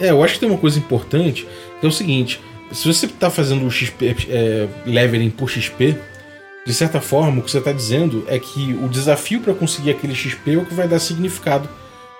[0.00, 1.46] É, eu acho que tem uma coisa importante,
[1.78, 2.40] que é o seguinte,
[2.72, 5.96] se você está fazendo o XP, é, leveling por XP,
[6.66, 10.14] de certa forma, o que você está dizendo é que o desafio para conseguir aquele
[10.14, 11.68] XP é o que vai dar significado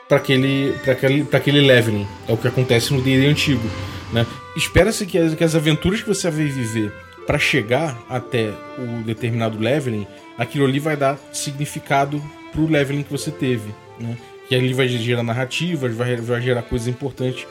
[0.09, 2.07] para aquele, aquele, aquele leveling.
[2.29, 3.69] É o que acontece no D&D antigo.
[4.13, 4.25] Né?
[4.57, 6.93] Espera-se que as, que as aventuras que você vai viver
[7.27, 10.07] para chegar até o determinado leveling,
[10.39, 12.23] aquilo ali vai dar significado
[12.53, 13.75] para o leveling que você teve.
[13.99, 14.17] Né?
[14.49, 17.45] Que ali vai gerar narrativas, vai, vai gerar coisas importantes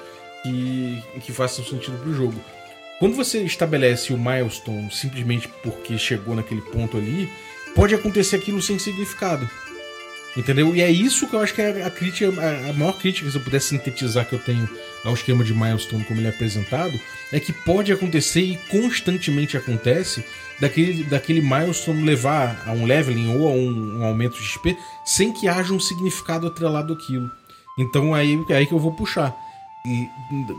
[0.44, 2.40] que, que façam sentido para o jogo.
[3.00, 7.30] Quando você estabelece o milestone simplesmente porque chegou naquele ponto ali,
[7.76, 9.50] pode acontecer aquilo sem significado.
[10.38, 10.76] Entendeu?
[10.76, 12.28] E é isso que eu acho que é a crítica,
[12.70, 14.68] a maior crítica, se eu pudesse sintetizar que eu tenho
[15.06, 17.00] ao esquema de milestone como ele é apresentado,
[17.32, 20.26] é que pode acontecer e constantemente acontece
[20.60, 25.32] daquele, daquele milestone levar a um leveling ou a um, um aumento de XP sem
[25.32, 27.32] que haja um significado atrelado àquilo.
[27.78, 29.34] Então aí é aí que eu vou puxar.
[29.86, 30.10] E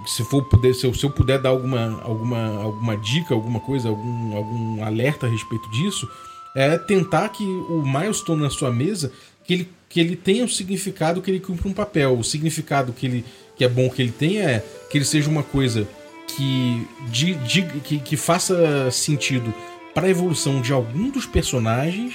[0.06, 3.88] se for poder, se eu, se eu puder dar alguma, alguma, alguma dica, alguma coisa,
[3.88, 6.08] algum, algum alerta a respeito disso,
[6.54, 9.12] é tentar que o milestone na sua mesa
[9.44, 12.18] que ele, que ele tenha o significado que ele cumpre um papel.
[12.18, 13.24] O significado que, ele,
[13.56, 15.88] que é bom que ele tenha é que ele seja uma coisa
[16.26, 19.52] que, de, de, que, que faça sentido
[19.94, 22.14] para a evolução de algum dos personagens,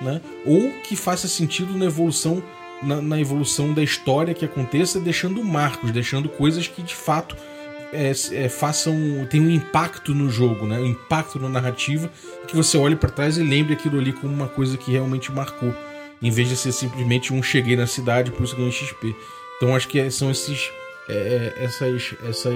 [0.00, 0.20] né?
[0.46, 2.42] ou que faça sentido na evolução
[2.82, 7.36] na, na, evolução da história que aconteça, deixando marcos, deixando coisas que de fato
[7.92, 8.94] é, é, façam.
[9.30, 10.78] tenham um impacto no jogo, né?
[10.78, 12.10] um impacto na narrativa,
[12.48, 15.74] que você olhe para trás e lembre aquilo ali como uma coisa que realmente marcou,
[16.20, 19.14] em vez de ser simplesmente um cheguei na cidade por isso ganhei XP.
[19.56, 20.70] Então acho que são esses.
[21.08, 22.54] É, essas, essas,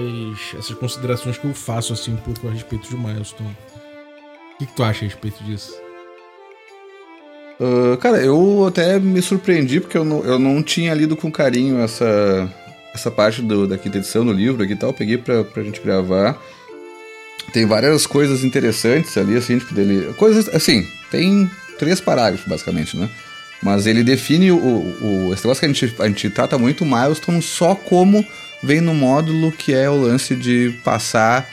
[0.57, 3.55] essas considerações que eu faço assim um pouco a respeito de Milestone.
[4.55, 5.86] O que, que tu acha a respeito disso?
[7.59, 11.79] Uh, cara, eu até me surpreendi porque eu não, eu não tinha lido com carinho
[11.79, 12.47] essa,
[12.93, 14.93] essa parte do, da quinta edição do livro aqui e tal.
[14.93, 16.37] Peguei pra, pra gente gravar.
[17.51, 20.13] Tem várias coisas interessantes ali, assim, tipo, dele.
[20.13, 21.49] Coisas, assim, tem
[21.79, 23.09] três parágrafos, basicamente, né?
[23.61, 26.85] Mas ele define o, o, esse negócio que a gente, a gente trata muito o
[26.85, 28.23] milestone só como
[28.61, 31.47] vem no módulo que é o lance de passar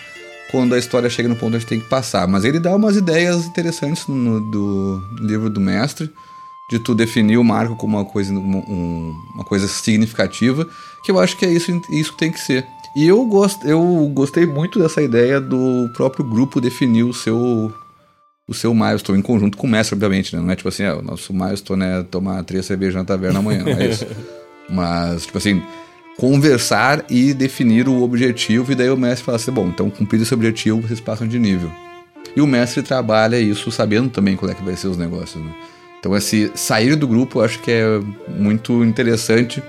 [0.54, 2.28] quando a história chega no ponto onde a gente tem que passar.
[2.28, 6.08] Mas ele dá umas ideias interessantes no do livro do mestre,
[6.70, 10.64] de tu definir o marco como uma coisa, um, uma coisa significativa,
[11.04, 12.64] que eu acho que é isso, isso que tem que ser.
[12.94, 17.74] E eu, gost, eu gostei muito dessa ideia do próprio grupo definir o seu
[18.46, 20.40] o seu milestone em conjunto com o mestre, obviamente, né?
[20.40, 23.64] Não é tipo assim, é, o nosso milestone é tomar três cervejas na taverna amanhã,
[23.64, 24.06] não é isso.
[24.70, 25.62] Mas, tipo assim,
[26.16, 30.34] conversar e definir o objetivo, e daí o mestre fala assim: bom, então cumprido esse
[30.34, 31.70] objetivo, vocês passam de nível.
[32.36, 35.52] E o mestre trabalha isso sabendo também qual é que vai ser os negócios, né?
[36.00, 37.98] Então, esse sair do grupo eu acho que é
[38.28, 39.62] muito interessante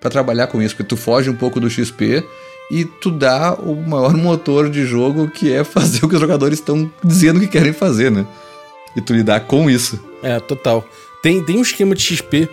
[0.00, 2.24] para trabalhar com isso, porque tu foge um pouco do XP
[2.70, 6.60] e tu dá o maior motor de jogo que é fazer o que os jogadores
[6.60, 8.26] estão dizendo que querem fazer, né?
[8.96, 10.02] E tu lidar com isso.
[10.22, 10.82] É, total.
[11.22, 12.48] Tem, tem um esquema de XP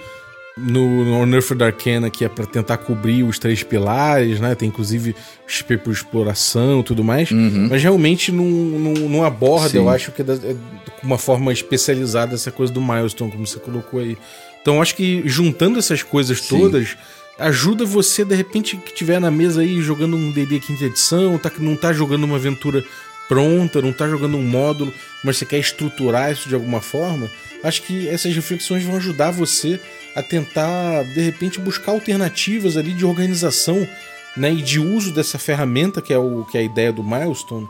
[0.59, 4.55] no, Unearthed Arcana que é para tentar cobrir os três pilares, né?
[4.55, 5.15] Tem inclusive
[5.47, 7.31] XP por exploração e tudo mais.
[7.31, 7.67] Uhum.
[7.69, 9.77] Mas realmente não, não, não aborda, Sim.
[9.77, 10.55] eu acho que é, da, é
[11.03, 14.17] uma forma especializada essa coisa do milestone, como você colocou aí.
[14.61, 16.59] Então acho que juntando essas coisas Sim.
[16.59, 16.97] todas
[17.39, 21.49] ajuda você, de repente, que tiver na mesa aí jogando um D&D quinta edição, tá,
[21.57, 22.83] não tá jogando uma aventura
[23.29, 24.93] pronta, não tá jogando um módulo,
[25.23, 27.29] mas você quer estruturar isso de alguma forma,
[27.63, 29.79] acho que essas reflexões vão ajudar você
[30.19, 33.87] a tentar, de repente, buscar alternativas ali de organização
[34.35, 37.67] né, e de uso dessa ferramenta, que é, o, que é a ideia do Milestone,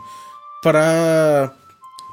[0.62, 1.54] para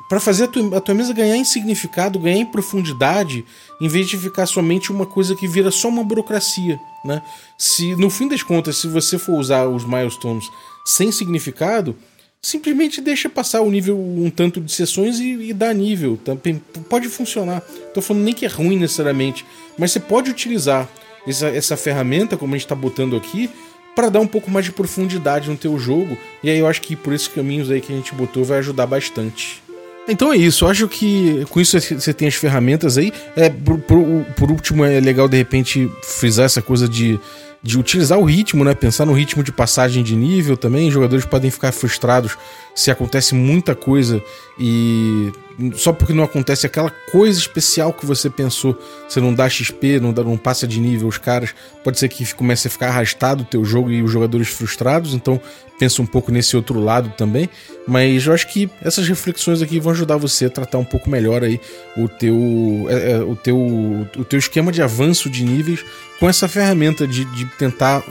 [0.07, 3.43] para fazer a tua, a tua, mesa ganhar em significado, ganhar em profundidade,
[3.81, 7.21] em vez de ficar somente uma coisa que vira só uma burocracia, né?
[7.57, 10.49] Se no fim das contas, se você for usar os milestones
[10.85, 11.93] sem significado,
[12.41, 17.09] simplesmente deixa passar o nível um tanto de sessões e, e dá nível, também pode
[17.09, 17.61] funcionar.
[17.93, 19.45] Tô falando nem que é ruim necessariamente,
[19.77, 20.89] mas você pode utilizar
[21.27, 23.49] essa, essa ferramenta, como a gente está botando aqui,
[23.95, 26.17] para dar um pouco mais de profundidade no teu jogo.
[26.43, 28.85] E aí eu acho que por esses caminhos aí que a gente botou vai ajudar
[28.85, 29.61] bastante.
[30.07, 33.11] Então é isso, eu acho que com isso você tem as ferramentas aí.
[33.35, 33.99] É, por, por,
[34.37, 37.19] por último, é legal de repente frisar essa coisa de
[37.67, 38.73] de utilizar o ritmo, né?
[38.73, 40.89] Pensar no ritmo de passagem de nível também.
[40.89, 42.37] Jogadores podem ficar frustrados
[42.77, 44.23] se acontece muita coisa
[44.59, 45.31] e
[45.73, 48.77] só porque não acontece aquela coisa especial que você pensou,
[49.09, 52.31] você não dá XP, não, dá, não passa de nível os caras, pode ser que
[52.35, 55.41] comece a ficar arrastado o teu jogo e os jogadores frustrados, então
[55.79, 57.49] pensa um pouco nesse outro lado também,
[57.87, 61.43] mas eu acho que essas reflexões aqui vão ajudar você a tratar um pouco melhor
[61.43, 61.59] aí
[61.97, 65.83] o teu, é, é, o teu, o teu esquema de avanço de níveis
[66.19, 68.03] com essa ferramenta de, de tentar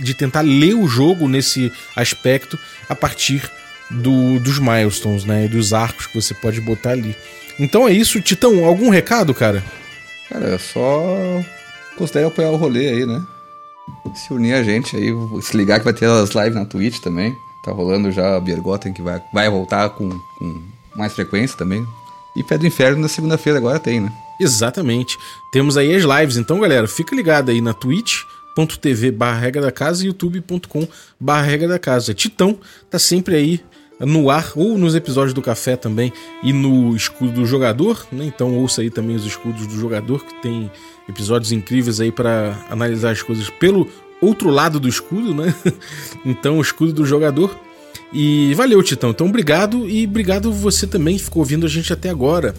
[0.00, 3.50] de tentar ler o jogo nesse aspecto a partir
[3.90, 5.44] do, dos milestones, né?
[5.46, 7.16] E dos arcos que você pode botar ali.
[7.58, 8.64] Então é isso, Titão.
[8.64, 9.62] Algum recado, cara?
[10.28, 11.42] Cara, é só
[11.96, 13.22] considere apoiar o rolê aí, né?
[14.14, 15.12] Se unir a gente aí,
[15.42, 17.36] se ligar que vai ter as lives na Twitch também.
[17.62, 20.62] Tá rolando já a Bergotten que vai, vai voltar com, com
[20.96, 21.86] mais frequência também.
[22.34, 24.12] E Pé do Inferno na segunda-feira agora tem, né?
[24.38, 25.18] Exatamente.
[25.50, 26.36] Temos aí as lives.
[26.36, 27.74] Então, galera, fica ligado aí na
[28.54, 30.86] twitch.tv barra regra da casa e youtube.com
[31.18, 32.14] barra regra da casa.
[32.14, 33.60] Titão tá sempre aí
[33.98, 38.24] no ar ou nos episódios do café também e no escudo do jogador, né?
[38.24, 40.70] Então ouça aí também os escudos do jogador que tem
[41.08, 43.88] episódios incríveis aí para analisar as coisas pelo
[44.20, 45.54] outro lado do escudo, né?
[46.24, 47.58] então o escudo do jogador.
[48.12, 49.10] E valeu, Titão.
[49.10, 52.54] Então obrigado e obrigado você também que ficou ouvindo a gente até agora.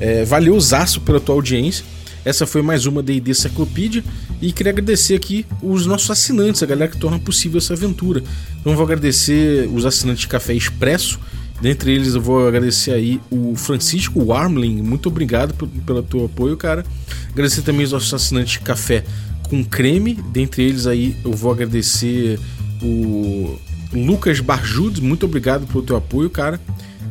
[0.00, 1.84] É, valeu, Zaço, pela tua audiência.
[2.26, 4.02] Essa foi mais uma D&D Cyclopedia
[4.42, 8.20] e queria agradecer aqui os nossos assinantes, a galera que torna possível essa aventura.
[8.60, 11.20] Então vou agradecer os assinantes de Café Expresso,
[11.62, 15.54] dentre eles eu vou agradecer aí o Francisco Warmling, muito obrigado
[15.86, 16.84] pelo teu apoio, cara.
[17.30, 19.04] Agradecer também os nossos assinantes de Café
[19.44, 22.40] com Creme, dentre eles aí eu vou agradecer
[22.82, 23.56] o
[23.92, 26.60] Lucas Barjudes, muito obrigado pelo teu apoio, cara.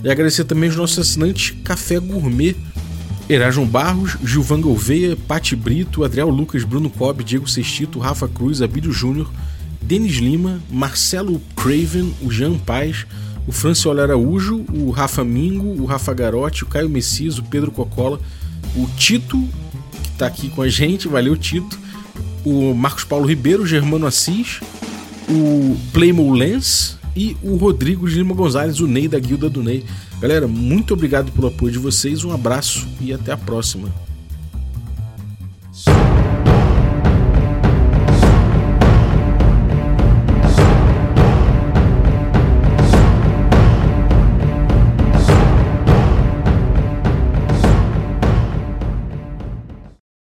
[0.04, 2.54] E agradecer também os nossos assinantes Café Gourmet,
[3.28, 8.92] Erajon Barros, Gilvan Gouveia, Pati Brito, Adriel Lucas, Bruno Cobb, Diego Sextito, Rafa Cruz, Abílio
[8.92, 9.32] Júnior,
[9.82, 13.08] Denis Lima, Marcelo Craven, o Jean Paz,
[13.48, 18.20] o Franciolo Araújo, o Rafa Mingo, o Rafa Garotti, o Caio Messias, o Pedro Cocola,
[18.76, 19.44] o Tito,
[20.04, 21.80] que está aqui com a gente, valeu Tito,
[22.44, 24.60] o Marcos Paulo Ribeiro, o Germano Assis,
[25.28, 29.84] o Playmo Lens e o Rodrigo Lima Gonzalez, o Ney da Guilda do Ney.
[30.26, 33.94] Galera, muito obrigado pelo apoio de vocês, um abraço e até a próxima.